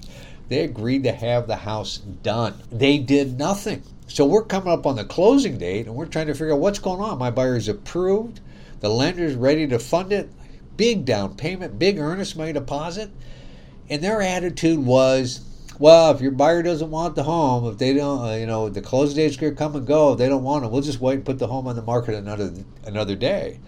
They 0.48 0.60
agreed 0.60 1.04
to 1.04 1.12
have 1.12 1.46
the 1.46 1.56
house 1.56 1.98
done. 1.98 2.54
They 2.70 2.98
did 2.98 3.38
nothing. 3.38 3.82
So 4.06 4.26
we're 4.26 4.44
coming 4.44 4.72
up 4.72 4.86
on 4.86 4.96
the 4.96 5.04
closing 5.04 5.58
date 5.58 5.86
and 5.86 5.94
we're 5.94 6.06
trying 6.06 6.26
to 6.26 6.34
figure 6.34 6.52
out 6.52 6.60
what's 6.60 6.78
going 6.78 7.00
on. 7.00 7.18
My 7.18 7.30
buyer's 7.30 7.68
approved, 7.68 8.40
the 8.80 8.88
lender's 8.88 9.34
ready 9.34 9.66
to 9.68 9.78
fund 9.78 10.12
it, 10.12 10.30
big 10.76 11.04
down 11.04 11.36
payment, 11.36 11.78
big 11.78 11.98
earnest 11.98 12.36
money 12.36 12.52
deposit. 12.52 13.10
And 13.88 14.02
their 14.02 14.20
attitude 14.20 14.78
was, 14.78 15.40
well, 15.78 16.10
if 16.12 16.20
your 16.20 16.32
buyer 16.32 16.62
doesn't 16.62 16.90
want 16.90 17.14
the 17.14 17.22
home, 17.22 17.66
if 17.66 17.78
they 17.78 17.94
don't, 17.94 18.26
uh, 18.26 18.34
you 18.34 18.46
know, 18.46 18.68
the 18.68 18.82
closing 18.82 19.16
date's 19.16 19.36
going 19.36 19.52
to 19.52 19.58
come 19.58 19.74
and 19.74 19.86
go, 19.86 20.12
if 20.12 20.18
they 20.18 20.28
don't 20.28 20.44
want 20.44 20.64
it, 20.64 20.70
we'll 20.70 20.82
just 20.82 21.00
wait 21.00 21.14
and 21.14 21.24
put 21.24 21.38
the 21.38 21.46
home 21.46 21.66
on 21.66 21.76
the 21.76 21.82
market 21.82 22.14
another 22.14 22.52
another 22.84 23.16
day. 23.16 23.58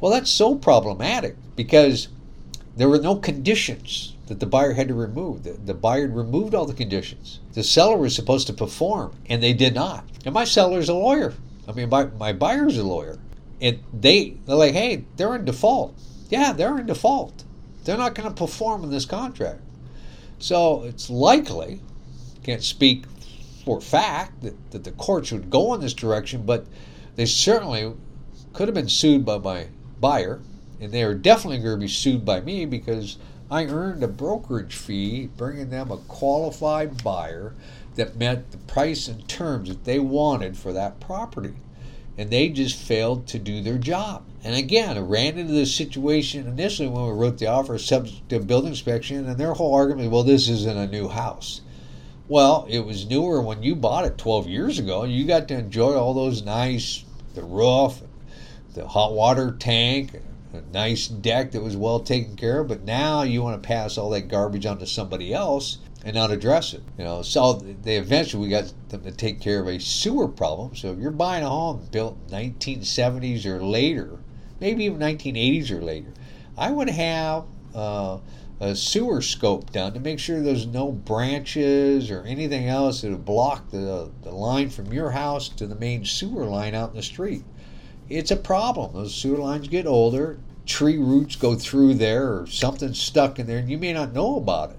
Well, 0.00 0.12
that's 0.12 0.30
so 0.30 0.56
problematic 0.56 1.36
because 1.54 2.08
there 2.76 2.88
were 2.88 2.98
no 2.98 3.16
conditions 3.16 4.15
that 4.26 4.40
the 4.40 4.46
buyer 4.46 4.72
had 4.72 4.88
to 4.88 4.94
remove. 4.94 5.44
The, 5.44 5.52
the 5.52 5.74
buyer 5.74 6.08
removed 6.08 6.54
all 6.54 6.66
the 6.66 6.74
conditions. 6.74 7.40
The 7.52 7.62
seller 7.62 7.96
was 7.96 8.14
supposed 8.14 8.46
to 8.48 8.52
perform, 8.52 9.14
and 9.26 9.42
they 9.42 9.52
did 9.52 9.74
not. 9.74 10.04
And 10.24 10.34
my 10.34 10.44
seller's 10.44 10.88
a 10.88 10.94
lawyer. 10.94 11.34
I 11.68 11.72
mean, 11.72 11.88
my, 11.88 12.04
my 12.04 12.32
buyer's 12.32 12.78
a 12.78 12.82
lawyer. 12.82 13.18
And 13.60 13.80
they, 13.92 14.36
they're 14.44 14.56
like, 14.56 14.74
hey, 14.74 15.04
they're 15.16 15.34
in 15.34 15.44
default. 15.44 15.94
Yeah, 16.28 16.52
they're 16.52 16.78
in 16.78 16.86
default. 16.86 17.44
They're 17.84 17.96
not 17.96 18.14
going 18.14 18.28
to 18.28 18.34
perform 18.34 18.84
in 18.84 18.90
this 18.90 19.06
contract. 19.06 19.60
So 20.38 20.82
it's 20.82 21.08
likely, 21.08 21.80
can't 22.42 22.62
speak 22.62 23.04
for 23.64 23.80
fact, 23.80 24.42
that, 24.42 24.70
that 24.70 24.84
the 24.84 24.92
courts 24.92 25.32
would 25.32 25.50
go 25.50 25.74
in 25.74 25.80
this 25.80 25.92
direction, 25.92 26.46
but 26.46 26.66
they 27.16 27.26
certainly 27.26 27.92
could 28.52 28.68
have 28.68 28.74
been 28.74 28.88
sued 28.88 29.24
by 29.24 29.38
my 29.38 29.66
buyer, 30.00 30.40
and 30.80 30.92
they 30.92 31.02
are 31.02 31.14
definitely 31.14 31.58
going 31.58 31.74
to 31.74 31.80
be 31.80 31.88
sued 31.88 32.24
by 32.24 32.40
me 32.40 32.64
because 32.64 33.18
I 33.50 33.66
earned 33.66 34.02
a 34.02 34.08
brokerage 34.08 34.74
fee 34.74 35.28
bringing 35.36 35.70
them 35.70 35.92
a 35.92 35.98
qualified 35.98 37.04
buyer 37.04 37.54
that 37.94 38.16
met 38.16 38.50
the 38.50 38.58
price 38.58 39.06
and 39.06 39.26
terms 39.28 39.68
that 39.68 39.84
they 39.84 40.00
wanted 40.00 40.56
for 40.56 40.72
that 40.72 40.98
property. 40.98 41.54
And 42.18 42.30
they 42.30 42.48
just 42.48 42.76
failed 42.76 43.26
to 43.28 43.38
do 43.38 43.62
their 43.62 43.78
job. 43.78 44.24
And 44.42 44.54
again, 44.54 44.96
I 44.96 45.00
ran 45.00 45.38
into 45.38 45.52
this 45.52 45.74
situation 45.74 46.46
initially 46.46 46.88
when 46.88 47.04
we 47.04 47.12
wrote 47.12 47.38
the 47.38 47.46
offer 47.46 47.78
subject 47.78 48.28
to 48.30 48.40
building 48.40 48.70
inspection, 48.70 49.28
and 49.28 49.38
their 49.38 49.54
whole 49.54 49.74
argument, 49.74 50.10
well, 50.10 50.22
this 50.22 50.48
isn't 50.48 50.76
a 50.76 50.86
new 50.86 51.08
house. 51.08 51.60
Well, 52.28 52.66
it 52.68 52.80
was 52.80 53.06
newer 53.06 53.40
when 53.40 53.62
you 53.62 53.76
bought 53.76 54.06
it 54.06 54.18
12 54.18 54.48
years 54.48 54.78
ago. 54.78 55.02
and 55.02 55.12
You 55.12 55.26
got 55.26 55.46
to 55.48 55.58
enjoy 55.58 55.94
all 55.94 56.14
those 56.14 56.42
nice, 56.42 57.04
the 57.34 57.42
roof, 57.42 58.00
the 58.74 58.88
hot 58.88 59.12
water 59.12 59.52
tank, 59.52 60.20
a 60.52 60.60
nice 60.72 61.08
deck 61.08 61.52
that 61.52 61.62
was 61.62 61.76
well 61.76 62.00
taken 62.00 62.36
care 62.36 62.60
of, 62.60 62.68
but 62.68 62.84
now 62.84 63.22
you 63.22 63.42
want 63.42 63.60
to 63.60 63.66
pass 63.66 63.98
all 63.98 64.10
that 64.10 64.28
garbage 64.28 64.66
on 64.66 64.78
to 64.78 64.86
somebody 64.86 65.32
else 65.32 65.78
and 66.04 66.14
not 66.14 66.30
address 66.30 66.72
it. 66.72 66.82
You 66.96 67.04
know, 67.04 67.22
so 67.22 67.54
they 67.54 67.96
eventually 67.96 68.44
we 68.44 68.50
got 68.50 68.72
them 68.88 69.02
to 69.02 69.10
take 69.10 69.40
care 69.40 69.60
of 69.60 69.66
a 69.66 69.80
sewer 69.80 70.28
problem. 70.28 70.76
So 70.76 70.92
if 70.92 70.98
you're 70.98 71.10
buying 71.10 71.42
a 71.42 71.48
home 71.48 71.88
built 71.90 72.28
1970s 72.28 73.44
or 73.44 73.64
later, 73.64 74.18
maybe 74.60 74.84
even 74.84 74.98
1980s 74.98 75.70
or 75.70 75.82
later, 75.82 76.12
I 76.56 76.70
would 76.70 76.90
have 76.90 77.44
uh, 77.74 78.18
a 78.60 78.74
sewer 78.74 79.20
scope 79.20 79.72
done 79.72 79.92
to 79.94 80.00
make 80.00 80.18
sure 80.18 80.40
there's 80.40 80.66
no 80.66 80.92
branches 80.92 82.10
or 82.10 82.22
anything 82.22 82.68
else 82.68 83.02
that 83.02 83.10
would 83.10 83.24
block 83.24 83.70
the, 83.70 84.10
the 84.22 84.30
line 84.30 84.70
from 84.70 84.92
your 84.92 85.10
house 85.10 85.48
to 85.50 85.66
the 85.66 85.74
main 85.74 86.04
sewer 86.04 86.44
line 86.44 86.74
out 86.74 86.90
in 86.90 86.96
the 86.96 87.02
street 87.02 87.44
it's 88.08 88.30
a 88.30 88.36
problem. 88.36 88.92
Those 88.92 89.14
sewer 89.14 89.38
lines 89.38 89.68
get 89.68 89.86
older, 89.86 90.38
tree 90.64 90.98
roots 90.98 91.36
go 91.36 91.54
through 91.54 91.94
there, 91.94 92.32
or 92.32 92.46
something's 92.46 93.00
stuck 93.00 93.38
in 93.38 93.46
there, 93.46 93.58
and 93.58 93.70
you 93.70 93.78
may 93.78 93.92
not 93.92 94.12
know 94.12 94.36
about 94.36 94.70
it. 94.70 94.78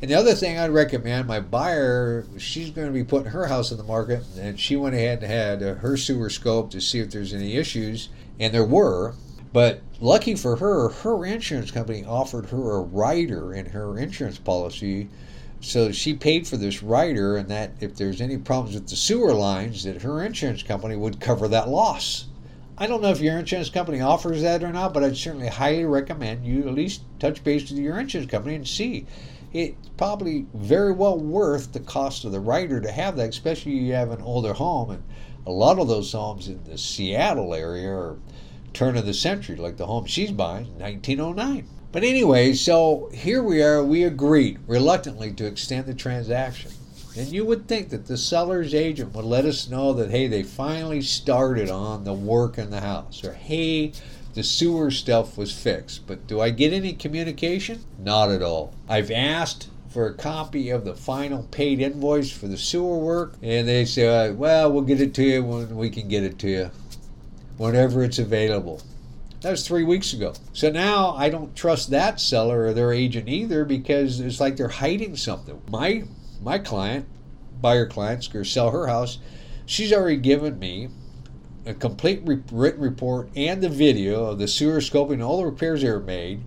And 0.00 0.10
the 0.10 0.14
other 0.14 0.34
thing 0.34 0.58
I'd 0.58 0.70
recommend, 0.70 1.26
my 1.26 1.40
buyer, 1.40 2.24
she's 2.38 2.70
going 2.70 2.86
to 2.86 2.92
be 2.92 3.02
putting 3.02 3.32
her 3.32 3.46
house 3.46 3.72
in 3.72 3.78
the 3.78 3.84
market, 3.84 4.22
and 4.38 4.58
she 4.58 4.76
went 4.76 4.94
ahead 4.94 5.22
and 5.22 5.32
had 5.32 5.62
uh, 5.62 5.74
her 5.76 5.96
sewer 5.96 6.30
scope 6.30 6.70
to 6.70 6.80
see 6.80 7.00
if 7.00 7.10
there's 7.10 7.34
any 7.34 7.56
issues, 7.56 8.08
and 8.38 8.54
there 8.54 8.64
were. 8.64 9.14
But 9.52 9.80
lucky 10.00 10.36
for 10.36 10.56
her, 10.56 10.90
her 10.90 11.24
insurance 11.24 11.70
company 11.70 12.04
offered 12.04 12.46
her 12.50 12.76
a 12.76 12.80
rider 12.80 13.52
in 13.52 13.66
her 13.66 13.98
insurance 13.98 14.38
policy. 14.38 15.08
So 15.60 15.90
she 15.90 16.14
paid 16.14 16.46
for 16.46 16.56
this 16.56 16.82
rider, 16.82 17.36
and 17.36 17.48
that 17.48 17.72
if 17.80 17.96
there's 17.96 18.20
any 18.20 18.36
problems 18.38 18.74
with 18.76 18.88
the 18.88 18.94
sewer 18.94 19.32
lines, 19.32 19.82
that 19.82 20.02
her 20.02 20.22
insurance 20.22 20.62
company 20.62 20.94
would 20.94 21.18
cover 21.18 21.48
that 21.48 21.68
loss. 21.68 22.26
I 22.80 22.86
don't 22.86 23.02
know 23.02 23.10
if 23.10 23.20
your 23.20 23.36
insurance 23.36 23.70
company 23.70 24.00
offers 24.00 24.42
that 24.42 24.62
or 24.62 24.72
not, 24.72 24.94
but 24.94 25.02
I'd 25.02 25.16
certainly 25.16 25.48
highly 25.48 25.84
recommend 25.84 26.46
you 26.46 26.60
at 26.68 26.74
least 26.74 27.02
touch 27.18 27.42
base 27.42 27.68
with 27.68 27.80
your 27.80 27.98
insurance 27.98 28.30
company 28.30 28.54
and 28.54 28.68
see 28.68 29.04
it's 29.52 29.88
probably 29.96 30.46
very 30.54 30.92
well 30.92 31.18
worth 31.18 31.72
the 31.72 31.80
cost 31.80 32.24
of 32.24 32.30
the 32.30 32.38
rider 32.38 32.80
to 32.80 32.92
have 32.92 33.16
that, 33.16 33.30
especially 33.30 33.78
if 33.78 33.82
you 33.82 33.92
have 33.94 34.12
an 34.12 34.22
older 34.22 34.52
home. 34.52 34.90
And 34.90 35.02
a 35.44 35.50
lot 35.50 35.80
of 35.80 35.88
those 35.88 36.12
homes 36.12 36.46
in 36.46 36.62
the 36.64 36.78
Seattle 36.78 37.52
area 37.52 37.90
are 37.90 38.16
turn 38.72 38.96
of 38.96 39.06
the 39.06 39.14
century, 39.14 39.56
like 39.56 39.76
the 39.76 39.86
home 39.86 40.06
she's 40.06 40.30
buying, 40.30 40.78
1909. 40.78 41.66
But 41.90 42.04
anyway, 42.04 42.52
so 42.52 43.10
here 43.12 43.42
we 43.42 43.60
are. 43.60 43.82
We 43.82 44.04
agreed 44.04 44.60
reluctantly 44.68 45.32
to 45.32 45.46
extend 45.46 45.86
the 45.86 45.94
transaction. 45.94 46.70
And 47.18 47.32
you 47.32 47.44
would 47.44 47.66
think 47.66 47.88
that 47.88 48.06
the 48.06 48.16
seller's 48.16 48.74
agent 48.74 49.12
would 49.12 49.24
let 49.24 49.44
us 49.44 49.68
know 49.68 49.92
that, 49.94 50.12
hey, 50.12 50.28
they 50.28 50.44
finally 50.44 51.02
started 51.02 51.68
on 51.68 52.04
the 52.04 52.12
work 52.12 52.58
in 52.58 52.70
the 52.70 52.80
house, 52.80 53.24
or 53.24 53.32
hey, 53.32 53.92
the 54.34 54.44
sewer 54.44 54.92
stuff 54.92 55.36
was 55.36 55.52
fixed. 55.52 56.06
But 56.06 56.28
do 56.28 56.40
I 56.40 56.50
get 56.50 56.72
any 56.72 56.92
communication? 56.92 57.84
Not 57.98 58.30
at 58.30 58.40
all. 58.40 58.72
I've 58.88 59.10
asked 59.10 59.68
for 59.88 60.06
a 60.06 60.14
copy 60.14 60.70
of 60.70 60.84
the 60.84 60.94
final 60.94 61.42
paid 61.44 61.80
invoice 61.80 62.30
for 62.30 62.46
the 62.46 62.56
sewer 62.56 62.98
work, 62.98 63.34
and 63.42 63.66
they 63.66 63.84
say, 63.84 64.30
well, 64.30 64.70
we'll 64.70 64.82
get 64.82 65.00
it 65.00 65.12
to 65.14 65.24
you 65.24 65.42
when 65.42 65.74
we 65.76 65.90
can 65.90 66.06
get 66.06 66.22
it 66.22 66.38
to 66.38 66.48
you, 66.48 66.70
whenever 67.56 68.04
it's 68.04 68.20
available. 68.20 68.80
That 69.40 69.50
was 69.50 69.66
three 69.66 69.84
weeks 69.84 70.12
ago. 70.12 70.34
So 70.52 70.70
now 70.70 71.14
I 71.16 71.30
don't 71.30 71.56
trust 71.56 71.90
that 71.90 72.20
seller 72.20 72.66
or 72.66 72.72
their 72.72 72.92
agent 72.92 73.28
either 73.28 73.64
because 73.64 74.20
it's 74.20 74.38
like 74.38 74.56
they're 74.56 74.68
hiding 74.68 75.16
something. 75.16 75.60
My 75.68 76.04
my 76.42 76.58
client, 76.58 77.06
buyer 77.60 77.86
client's 77.86 78.28
going 78.28 78.44
to 78.44 78.50
sell 78.50 78.70
her 78.70 78.86
house. 78.86 79.18
She's 79.66 79.92
already 79.92 80.16
given 80.16 80.58
me 80.58 80.88
a 81.66 81.74
complete 81.74 82.22
re- 82.24 82.42
written 82.50 82.80
report 82.80 83.28
and 83.36 83.62
the 83.62 83.68
video 83.68 84.24
of 84.26 84.38
the 84.38 84.48
sewer 84.48 84.78
scoping 84.78 85.22
all 85.22 85.38
the 85.38 85.46
repairs 85.46 85.82
that 85.82 85.88
were 85.88 86.00
made 86.00 86.42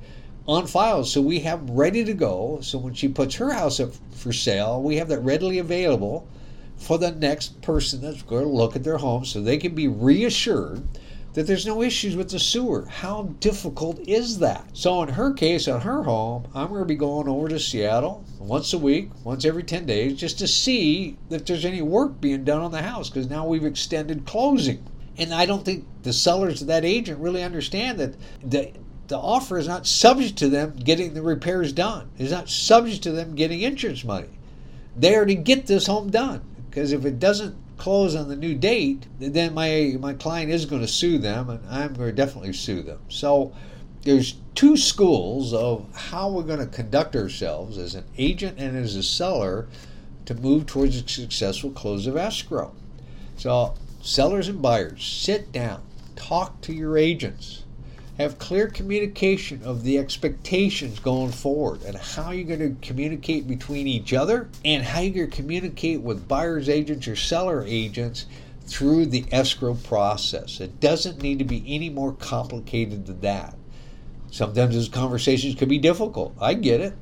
on 0.47 0.65
file. 0.65 1.03
So 1.03 1.21
we 1.21 1.39
have 1.41 1.69
ready 1.69 2.03
to 2.03 2.13
go. 2.13 2.59
So 2.61 2.77
when 2.77 2.93
she 2.93 3.07
puts 3.07 3.35
her 3.35 3.51
house 3.51 3.79
up 3.79 3.91
for 4.11 4.33
sale, 4.33 4.81
we 4.81 4.95
have 4.97 5.09
that 5.09 5.19
readily 5.19 5.59
available 5.59 6.27
for 6.77 6.97
the 6.97 7.11
next 7.11 7.61
person 7.61 8.01
that's 8.01 8.23
going 8.23 8.43
to 8.43 8.49
look 8.49 8.75
at 8.75 8.83
their 8.83 8.97
home 8.97 9.23
so 9.23 9.39
they 9.39 9.57
can 9.57 9.75
be 9.75 9.87
reassured 9.87 10.81
that 11.33 11.47
there's 11.47 11.65
no 11.65 11.81
issues 11.81 12.15
with 12.15 12.29
the 12.29 12.39
sewer. 12.39 12.85
How 12.85 13.23
difficult 13.39 13.99
is 14.07 14.39
that? 14.39 14.65
So, 14.73 15.01
in 15.01 15.09
her 15.09 15.33
case, 15.33 15.67
on 15.67 15.81
her 15.81 16.03
home, 16.03 16.47
I'm 16.53 16.67
going 16.67 16.81
to 16.81 16.85
be 16.85 16.95
going 16.95 17.27
over 17.27 17.47
to 17.47 17.59
Seattle 17.59 18.23
once 18.39 18.73
a 18.73 18.77
week, 18.77 19.11
once 19.23 19.45
every 19.45 19.63
10 19.63 19.85
days, 19.85 20.19
just 20.19 20.39
to 20.39 20.47
see 20.47 21.17
if 21.29 21.45
there's 21.45 21.65
any 21.65 21.81
work 21.81 22.19
being 22.19 22.43
done 22.43 22.61
on 22.61 22.71
the 22.71 22.81
house 22.81 23.09
because 23.09 23.29
now 23.29 23.47
we've 23.47 23.65
extended 23.65 24.25
closing. 24.25 24.83
And 25.17 25.33
I 25.33 25.45
don't 25.45 25.63
think 25.63 25.85
the 26.03 26.13
sellers 26.13 26.61
of 26.61 26.67
that 26.67 26.85
agent 26.85 27.19
really 27.19 27.43
understand 27.43 27.99
that 27.99 28.15
the 28.43 28.71
the 29.11 29.17
offer 29.17 29.57
is 29.57 29.67
not 29.67 29.85
subject 29.85 30.37
to 30.37 30.47
them 30.47 30.73
getting 30.77 31.13
the 31.13 31.21
repairs 31.21 31.73
done. 31.73 32.09
It's 32.17 32.31
not 32.31 32.47
subject 32.47 33.03
to 33.03 33.11
them 33.11 33.35
getting 33.35 33.59
insurance 33.59 34.05
money. 34.05 34.29
They 34.95 35.15
are 35.15 35.25
to 35.25 35.35
get 35.35 35.67
this 35.67 35.87
home 35.87 36.09
done 36.11 36.41
because 36.69 36.93
if 36.93 37.03
it 37.03 37.19
doesn't 37.19 37.55
close 37.81 38.15
on 38.15 38.29
the 38.29 38.35
new 38.35 38.53
date, 38.53 39.07
then 39.17 39.55
my 39.55 39.97
my 39.99 40.13
client 40.13 40.51
is 40.51 40.67
going 40.67 40.83
to 40.83 40.87
sue 40.87 41.17
them, 41.17 41.49
and 41.49 41.67
I'm 41.67 41.95
going 41.95 42.09
to 42.09 42.15
definitely 42.15 42.53
sue 42.53 42.83
them. 42.83 42.99
So 43.09 43.53
there's 44.03 44.35
two 44.53 44.77
schools 44.77 45.51
of 45.51 45.87
how 45.95 46.29
we're 46.29 46.43
going 46.43 46.59
to 46.59 46.67
conduct 46.67 47.15
ourselves 47.15 47.79
as 47.79 47.95
an 47.95 48.03
agent 48.19 48.59
and 48.59 48.77
as 48.77 48.95
a 48.95 49.01
seller 49.01 49.67
to 50.25 50.35
move 50.35 50.67
towards 50.67 50.95
a 50.95 51.07
successful 51.07 51.71
close 51.71 52.05
of 52.05 52.15
escrow. 52.15 52.71
So 53.35 53.73
sellers 53.99 54.47
and 54.47 54.61
buyers, 54.61 55.03
sit 55.03 55.51
down, 55.51 55.81
talk 56.15 56.61
to 56.61 56.73
your 56.73 56.99
agents 56.99 57.63
have 58.21 58.39
clear 58.39 58.67
communication 58.67 59.61
of 59.63 59.83
the 59.83 59.97
expectations 59.97 60.99
going 60.99 61.31
forward 61.31 61.83
and 61.83 61.95
how 61.95 62.31
you're 62.31 62.57
going 62.57 62.75
to 62.75 62.87
communicate 62.87 63.47
between 63.47 63.87
each 63.87 64.13
other 64.13 64.49
and 64.65 64.83
how 64.83 65.01
you're 65.01 65.25
going 65.25 65.29
to 65.29 65.35
communicate 65.35 66.01
with 66.01 66.27
buyer's 66.27 66.69
agents 66.69 67.07
or 67.07 67.15
seller 67.15 67.63
agents 67.67 68.25
through 68.65 69.05
the 69.05 69.25
escrow 69.31 69.75
process. 69.75 70.59
It 70.59 70.79
doesn't 70.79 71.21
need 71.21 71.39
to 71.39 71.45
be 71.45 71.63
any 71.67 71.89
more 71.89 72.13
complicated 72.13 73.05
than 73.05 73.21
that. 73.21 73.55
Sometimes 74.31 74.75
those 74.75 74.89
conversations 74.89 75.55
can 75.55 75.67
be 75.67 75.77
difficult. 75.77 76.35
I 76.39 76.53
get 76.53 76.79
it. 76.79 76.93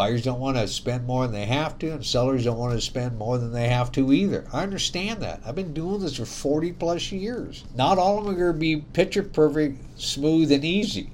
Buyers 0.00 0.24
don't 0.24 0.40
want 0.40 0.56
to 0.56 0.66
spend 0.66 1.06
more 1.06 1.26
than 1.26 1.34
they 1.34 1.44
have 1.44 1.78
to, 1.80 1.92
and 1.92 2.06
sellers 2.06 2.44
don't 2.44 2.56
want 2.56 2.72
to 2.72 2.80
spend 2.80 3.18
more 3.18 3.36
than 3.36 3.52
they 3.52 3.68
have 3.68 3.92
to 3.92 4.14
either. 4.14 4.46
I 4.50 4.62
understand 4.62 5.20
that. 5.20 5.42
I've 5.44 5.54
been 5.54 5.74
doing 5.74 6.00
this 6.00 6.16
for 6.16 6.24
40 6.24 6.72
plus 6.72 7.12
years. 7.12 7.64
Not 7.76 7.98
all 7.98 8.16
of 8.16 8.24
them 8.24 8.34
are 8.34 8.38
going 8.38 8.52
to 8.54 8.58
be 8.58 8.76
picture 8.76 9.22
perfect, 9.22 10.00
smooth, 10.00 10.52
and 10.52 10.64
easy. 10.64 11.10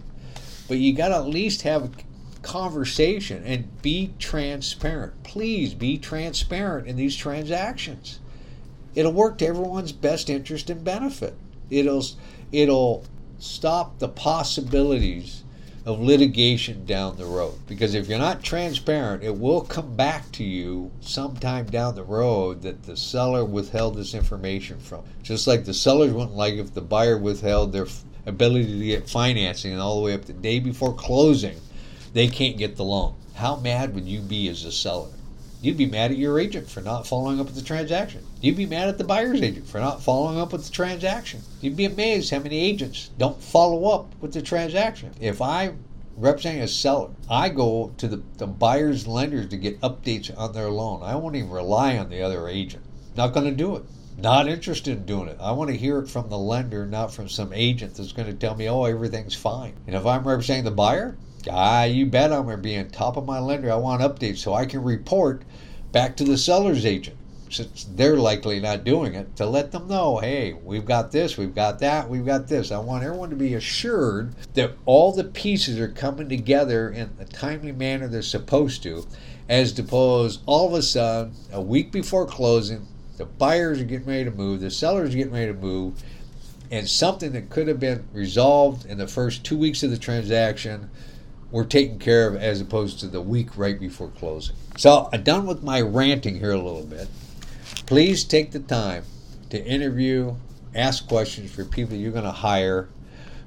But 0.68 0.78
you 0.78 0.94
got 0.94 1.08
to 1.08 1.16
at 1.16 1.26
least 1.26 1.62
have 1.62 1.82
a 1.86 1.90
conversation 2.42 3.42
and 3.44 3.82
be 3.82 4.12
transparent. 4.20 5.20
Please 5.24 5.74
be 5.74 5.98
transparent 5.98 6.86
in 6.86 6.94
these 6.94 7.16
transactions. 7.16 8.20
It'll 8.94 9.12
work 9.12 9.38
to 9.38 9.48
everyone's 9.48 9.90
best 9.90 10.30
interest 10.30 10.70
and 10.70 10.84
benefit. 10.84 11.34
It'll 11.70 12.04
it'll 12.52 13.04
stop 13.40 13.98
the 13.98 14.08
possibilities 14.08 15.42
of 15.86 16.00
litigation 16.00 16.84
down 16.84 17.16
the 17.16 17.24
road. 17.24 17.54
Because 17.68 17.94
if 17.94 18.08
you're 18.08 18.18
not 18.18 18.42
transparent, 18.42 19.22
it 19.22 19.38
will 19.38 19.60
come 19.60 19.94
back 19.94 20.30
to 20.32 20.42
you 20.42 20.90
sometime 21.00 21.64
down 21.66 21.94
the 21.94 22.02
road 22.02 22.60
that 22.62 22.82
the 22.82 22.96
seller 22.96 23.44
withheld 23.44 23.96
this 23.96 24.12
information 24.12 24.80
from. 24.80 25.04
Just 25.22 25.46
like 25.46 25.64
the 25.64 25.72
sellers 25.72 26.12
wouldn't 26.12 26.36
like 26.36 26.54
if 26.54 26.74
the 26.74 26.80
buyer 26.80 27.16
withheld 27.16 27.72
their 27.72 27.86
ability 28.26 28.78
to 28.78 28.84
get 28.84 29.08
financing 29.08 29.72
and 29.72 29.80
all 29.80 29.96
the 29.96 30.04
way 30.04 30.12
up 30.12 30.24
the 30.24 30.32
day 30.32 30.58
before 30.58 30.92
closing, 30.92 31.56
they 32.12 32.26
can't 32.26 32.58
get 32.58 32.76
the 32.76 32.84
loan. 32.84 33.14
How 33.34 33.54
mad 33.54 33.94
would 33.94 34.06
you 34.06 34.20
be 34.20 34.48
as 34.48 34.64
a 34.64 34.72
seller? 34.72 35.10
You'd 35.62 35.76
be 35.76 35.86
mad 35.86 36.10
at 36.10 36.18
your 36.18 36.38
agent 36.38 36.68
for 36.68 36.80
not 36.80 37.06
following 37.06 37.40
up 37.40 37.46
with 37.46 37.54
the 37.54 37.62
transaction. 37.62 38.24
You'd 38.40 38.56
be 38.56 38.66
mad 38.66 38.88
at 38.88 38.98
the 38.98 39.04
buyer's 39.04 39.40
agent 39.40 39.66
for 39.66 39.80
not 39.80 40.02
following 40.02 40.38
up 40.38 40.52
with 40.52 40.64
the 40.66 40.72
transaction. 40.72 41.40
You'd 41.60 41.76
be 41.76 41.86
amazed 41.86 42.30
how 42.30 42.40
many 42.40 42.58
agents 42.58 43.10
don't 43.18 43.42
follow 43.42 43.86
up 43.90 44.14
with 44.20 44.32
the 44.32 44.42
transaction. 44.42 45.12
If 45.20 45.40
I'm 45.40 45.78
representing 46.16 46.62
a 46.62 46.68
seller, 46.68 47.10
I 47.28 47.48
go 47.48 47.92
to 47.98 48.08
the, 48.08 48.22
the 48.36 48.46
buyer's 48.46 49.06
lenders 49.06 49.48
to 49.48 49.56
get 49.56 49.80
updates 49.80 50.36
on 50.36 50.52
their 50.52 50.70
loan. 50.70 51.02
I 51.02 51.16
won't 51.16 51.36
even 51.36 51.50
rely 51.50 51.96
on 51.98 52.10
the 52.10 52.22
other 52.22 52.48
agent. 52.48 52.84
Not 53.16 53.32
going 53.32 53.46
to 53.46 53.52
do 53.52 53.76
it. 53.76 53.84
Not 54.18 54.48
interested 54.48 54.96
in 54.96 55.04
doing 55.04 55.28
it. 55.28 55.38
I 55.40 55.52
want 55.52 55.70
to 55.70 55.76
hear 55.76 55.98
it 55.98 56.08
from 56.08 56.30
the 56.30 56.38
lender, 56.38 56.86
not 56.86 57.12
from 57.12 57.28
some 57.28 57.52
agent 57.52 57.94
that's 57.94 58.12
going 58.12 58.28
to 58.28 58.34
tell 58.34 58.54
me, 58.54 58.68
oh, 58.68 58.84
everything's 58.84 59.34
fine. 59.34 59.74
And 59.86 59.94
if 59.94 60.06
I'm 60.06 60.26
representing 60.26 60.64
the 60.64 60.70
buyer, 60.70 61.16
Ah, 61.50 61.84
you 61.84 62.06
bet 62.06 62.32
I'm 62.32 62.44
going 62.44 62.56
to 62.56 62.62
be 62.62 62.76
on 62.76 62.88
top 62.88 63.16
of 63.16 63.26
my 63.26 63.38
lender. 63.38 63.70
I 63.70 63.76
want 63.76 64.02
updates 64.02 64.38
so 64.38 64.54
I 64.54 64.66
can 64.66 64.82
report 64.82 65.42
back 65.92 66.16
to 66.16 66.24
the 66.24 66.36
seller's 66.36 66.84
agent, 66.84 67.16
since 67.50 67.86
they're 67.94 68.16
likely 68.16 68.60
not 68.60 68.84
doing 68.84 69.14
it, 69.14 69.36
to 69.36 69.46
let 69.46 69.72
them 69.72 69.88
know, 69.88 70.18
hey, 70.18 70.52
we've 70.52 70.84
got 70.84 71.12
this, 71.12 71.38
we've 71.38 71.54
got 71.54 71.78
that, 71.78 72.08
we've 72.08 72.26
got 72.26 72.48
this. 72.48 72.70
I 72.70 72.78
want 72.78 73.04
everyone 73.04 73.30
to 73.30 73.36
be 73.36 73.54
assured 73.54 74.34
that 74.54 74.72
all 74.84 75.12
the 75.12 75.24
pieces 75.24 75.78
are 75.78 75.88
coming 75.88 76.28
together 76.28 76.90
in 76.90 77.10
a 77.18 77.24
timely 77.24 77.72
manner 77.72 78.08
they're 78.08 78.22
supposed 78.22 78.82
to, 78.82 79.06
as 79.48 79.78
opposed 79.78 80.42
all 80.46 80.66
of 80.66 80.74
a 80.74 80.82
sudden, 80.82 81.32
a 81.52 81.60
week 81.60 81.92
before 81.92 82.26
closing, 82.26 82.86
the 83.16 83.24
buyers 83.24 83.80
are 83.80 83.84
getting 83.84 84.06
ready 84.06 84.24
to 84.24 84.30
move, 84.30 84.60
the 84.60 84.70
sellers 84.70 85.14
are 85.14 85.16
getting 85.16 85.32
ready 85.32 85.52
to 85.52 85.58
move, 85.58 86.02
and 86.70 86.88
something 86.88 87.32
that 87.32 87.48
could 87.48 87.68
have 87.68 87.80
been 87.80 88.04
resolved 88.12 88.84
in 88.86 88.98
the 88.98 89.06
first 89.06 89.44
two 89.44 89.56
weeks 89.56 89.82
of 89.82 89.90
the 89.90 89.96
transaction 89.96 90.90
were 91.50 91.64
taken 91.64 91.98
care 91.98 92.28
of 92.28 92.36
as 92.36 92.60
opposed 92.60 93.00
to 93.00 93.06
the 93.06 93.20
week 93.20 93.56
right 93.56 93.78
before 93.78 94.08
closing. 94.08 94.56
So 94.76 95.08
I'm 95.12 95.22
done 95.22 95.46
with 95.46 95.62
my 95.62 95.80
ranting 95.80 96.38
here 96.38 96.52
a 96.52 96.60
little 96.60 96.84
bit. 96.84 97.08
Please 97.86 98.24
take 98.24 98.50
the 98.50 98.60
time 98.60 99.04
to 99.50 99.64
interview, 99.64 100.34
ask 100.74 101.06
questions 101.08 101.52
for 101.52 101.64
people 101.64 101.96
you're 101.96 102.12
going 102.12 102.24
to 102.24 102.30
hire 102.30 102.88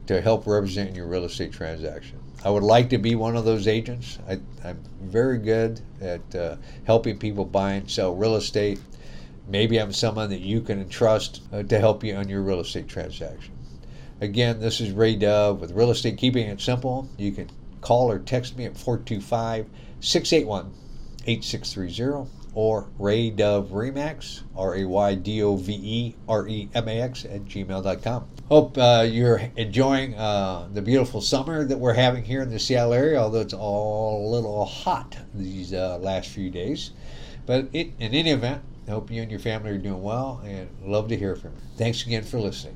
to 0.07 0.21
help 0.21 0.47
represent 0.47 0.95
your 0.95 1.07
real 1.07 1.25
estate 1.25 1.51
transaction. 1.51 2.17
I 2.43 2.49
would 2.49 2.63
like 2.63 2.89
to 2.91 2.97
be 2.97 3.15
one 3.15 3.35
of 3.35 3.43
those 3.43 3.67
agents. 3.67 4.17
I, 4.27 4.39
am 4.63 4.81
very 5.01 5.37
good 5.37 5.81
at 5.99 6.35
uh, 6.35 6.55
helping 6.85 7.19
people 7.19 7.43
buy 7.43 7.73
and 7.73 7.91
sell 7.91 8.15
real 8.15 8.37
estate. 8.37 8.79
Maybe 9.47 9.77
I'm 9.77 9.91
someone 9.91 10.29
that 10.29 10.39
you 10.39 10.61
can 10.61 10.79
entrust 10.79 11.41
uh, 11.51 11.63
to 11.63 11.79
help 11.79 12.03
you 12.03 12.15
on 12.15 12.29
your 12.29 12.41
real 12.41 12.61
estate 12.61 12.87
transaction. 12.87 13.53
Again, 14.21 14.59
this 14.59 14.79
is 14.79 14.91
Ray 14.91 15.15
Dove 15.15 15.61
with 15.61 15.71
Real 15.71 15.91
Estate 15.91 16.17
Keeping 16.17 16.47
It 16.47 16.59
Simple. 16.59 17.09
You 17.17 17.31
can 17.31 17.49
Call 17.81 18.11
or 18.11 18.19
text 18.19 18.57
me 18.57 18.65
at 18.65 18.77
425 18.77 19.67
681 19.99 20.73
8630 21.25 22.29
or 22.53 22.87
Ray 22.97 23.29
Dove 23.29 23.69
Remax, 23.69 24.41
R 24.55 24.75
A 24.75 24.85
Y 24.85 25.15
D 25.15 25.43
O 25.43 25.55
V 25.55 25.73
E 25.73 26.15
R 26.27 26.47
E 26.47 26.69
M 26.73 26.87
A 26.87 27.01
X, 27.01 27.25
at 27.25 27.45
gmail.com. 27.45 28.25
Hope 28.49 28.77
uh, 28.77 29.05
you're 29.07 29.41
enjoying 29.55 30.15
uh, 30.15 30.67
the 30.73 30.81
beautiful 30.81 31.21
summer 31.21 31.63
that 31.65 31.77
we're 31.77 31.93
having 31.93 32.23
here 32.23 32.41
in 32.41 32.49
the 32.49 32.59
Seattle 32.59 32.93
area, 32.93 33.19
although 33.19 33.41
it's 33.41 33.53
all 33.53 34.27
a 34.27 34.29
little 34.29 34.65
hot 34.65 35.17
these 35.33 35.73
uh, 35.73 35.97
last 35.99 36.29
few 36.29 36.49
days. 36.49 36.91
But 37.45 37.69
it, 37.73 37.91
in 37.99 38.13
any 38.13 38.31
event, 38.31 38.63
I 38.87 38.91
hope 38.91 39.11
you 39.11 39.21
and 39.21 39.29
your 39.29 39.39
family 39.39 39.71
are 39.71 39.77
doing 39.77 40.01
well 40.01 40.41
and 40.43 40.67
love 40.83 41.09
to 41.09 41.17
hear 41.17 41.35
from 41.35 41.51
you. 41.51 41.61
Thanks 41.77 42.05
again 42.05 42.23
for 42.23 42.39
listening. 42.39 42.75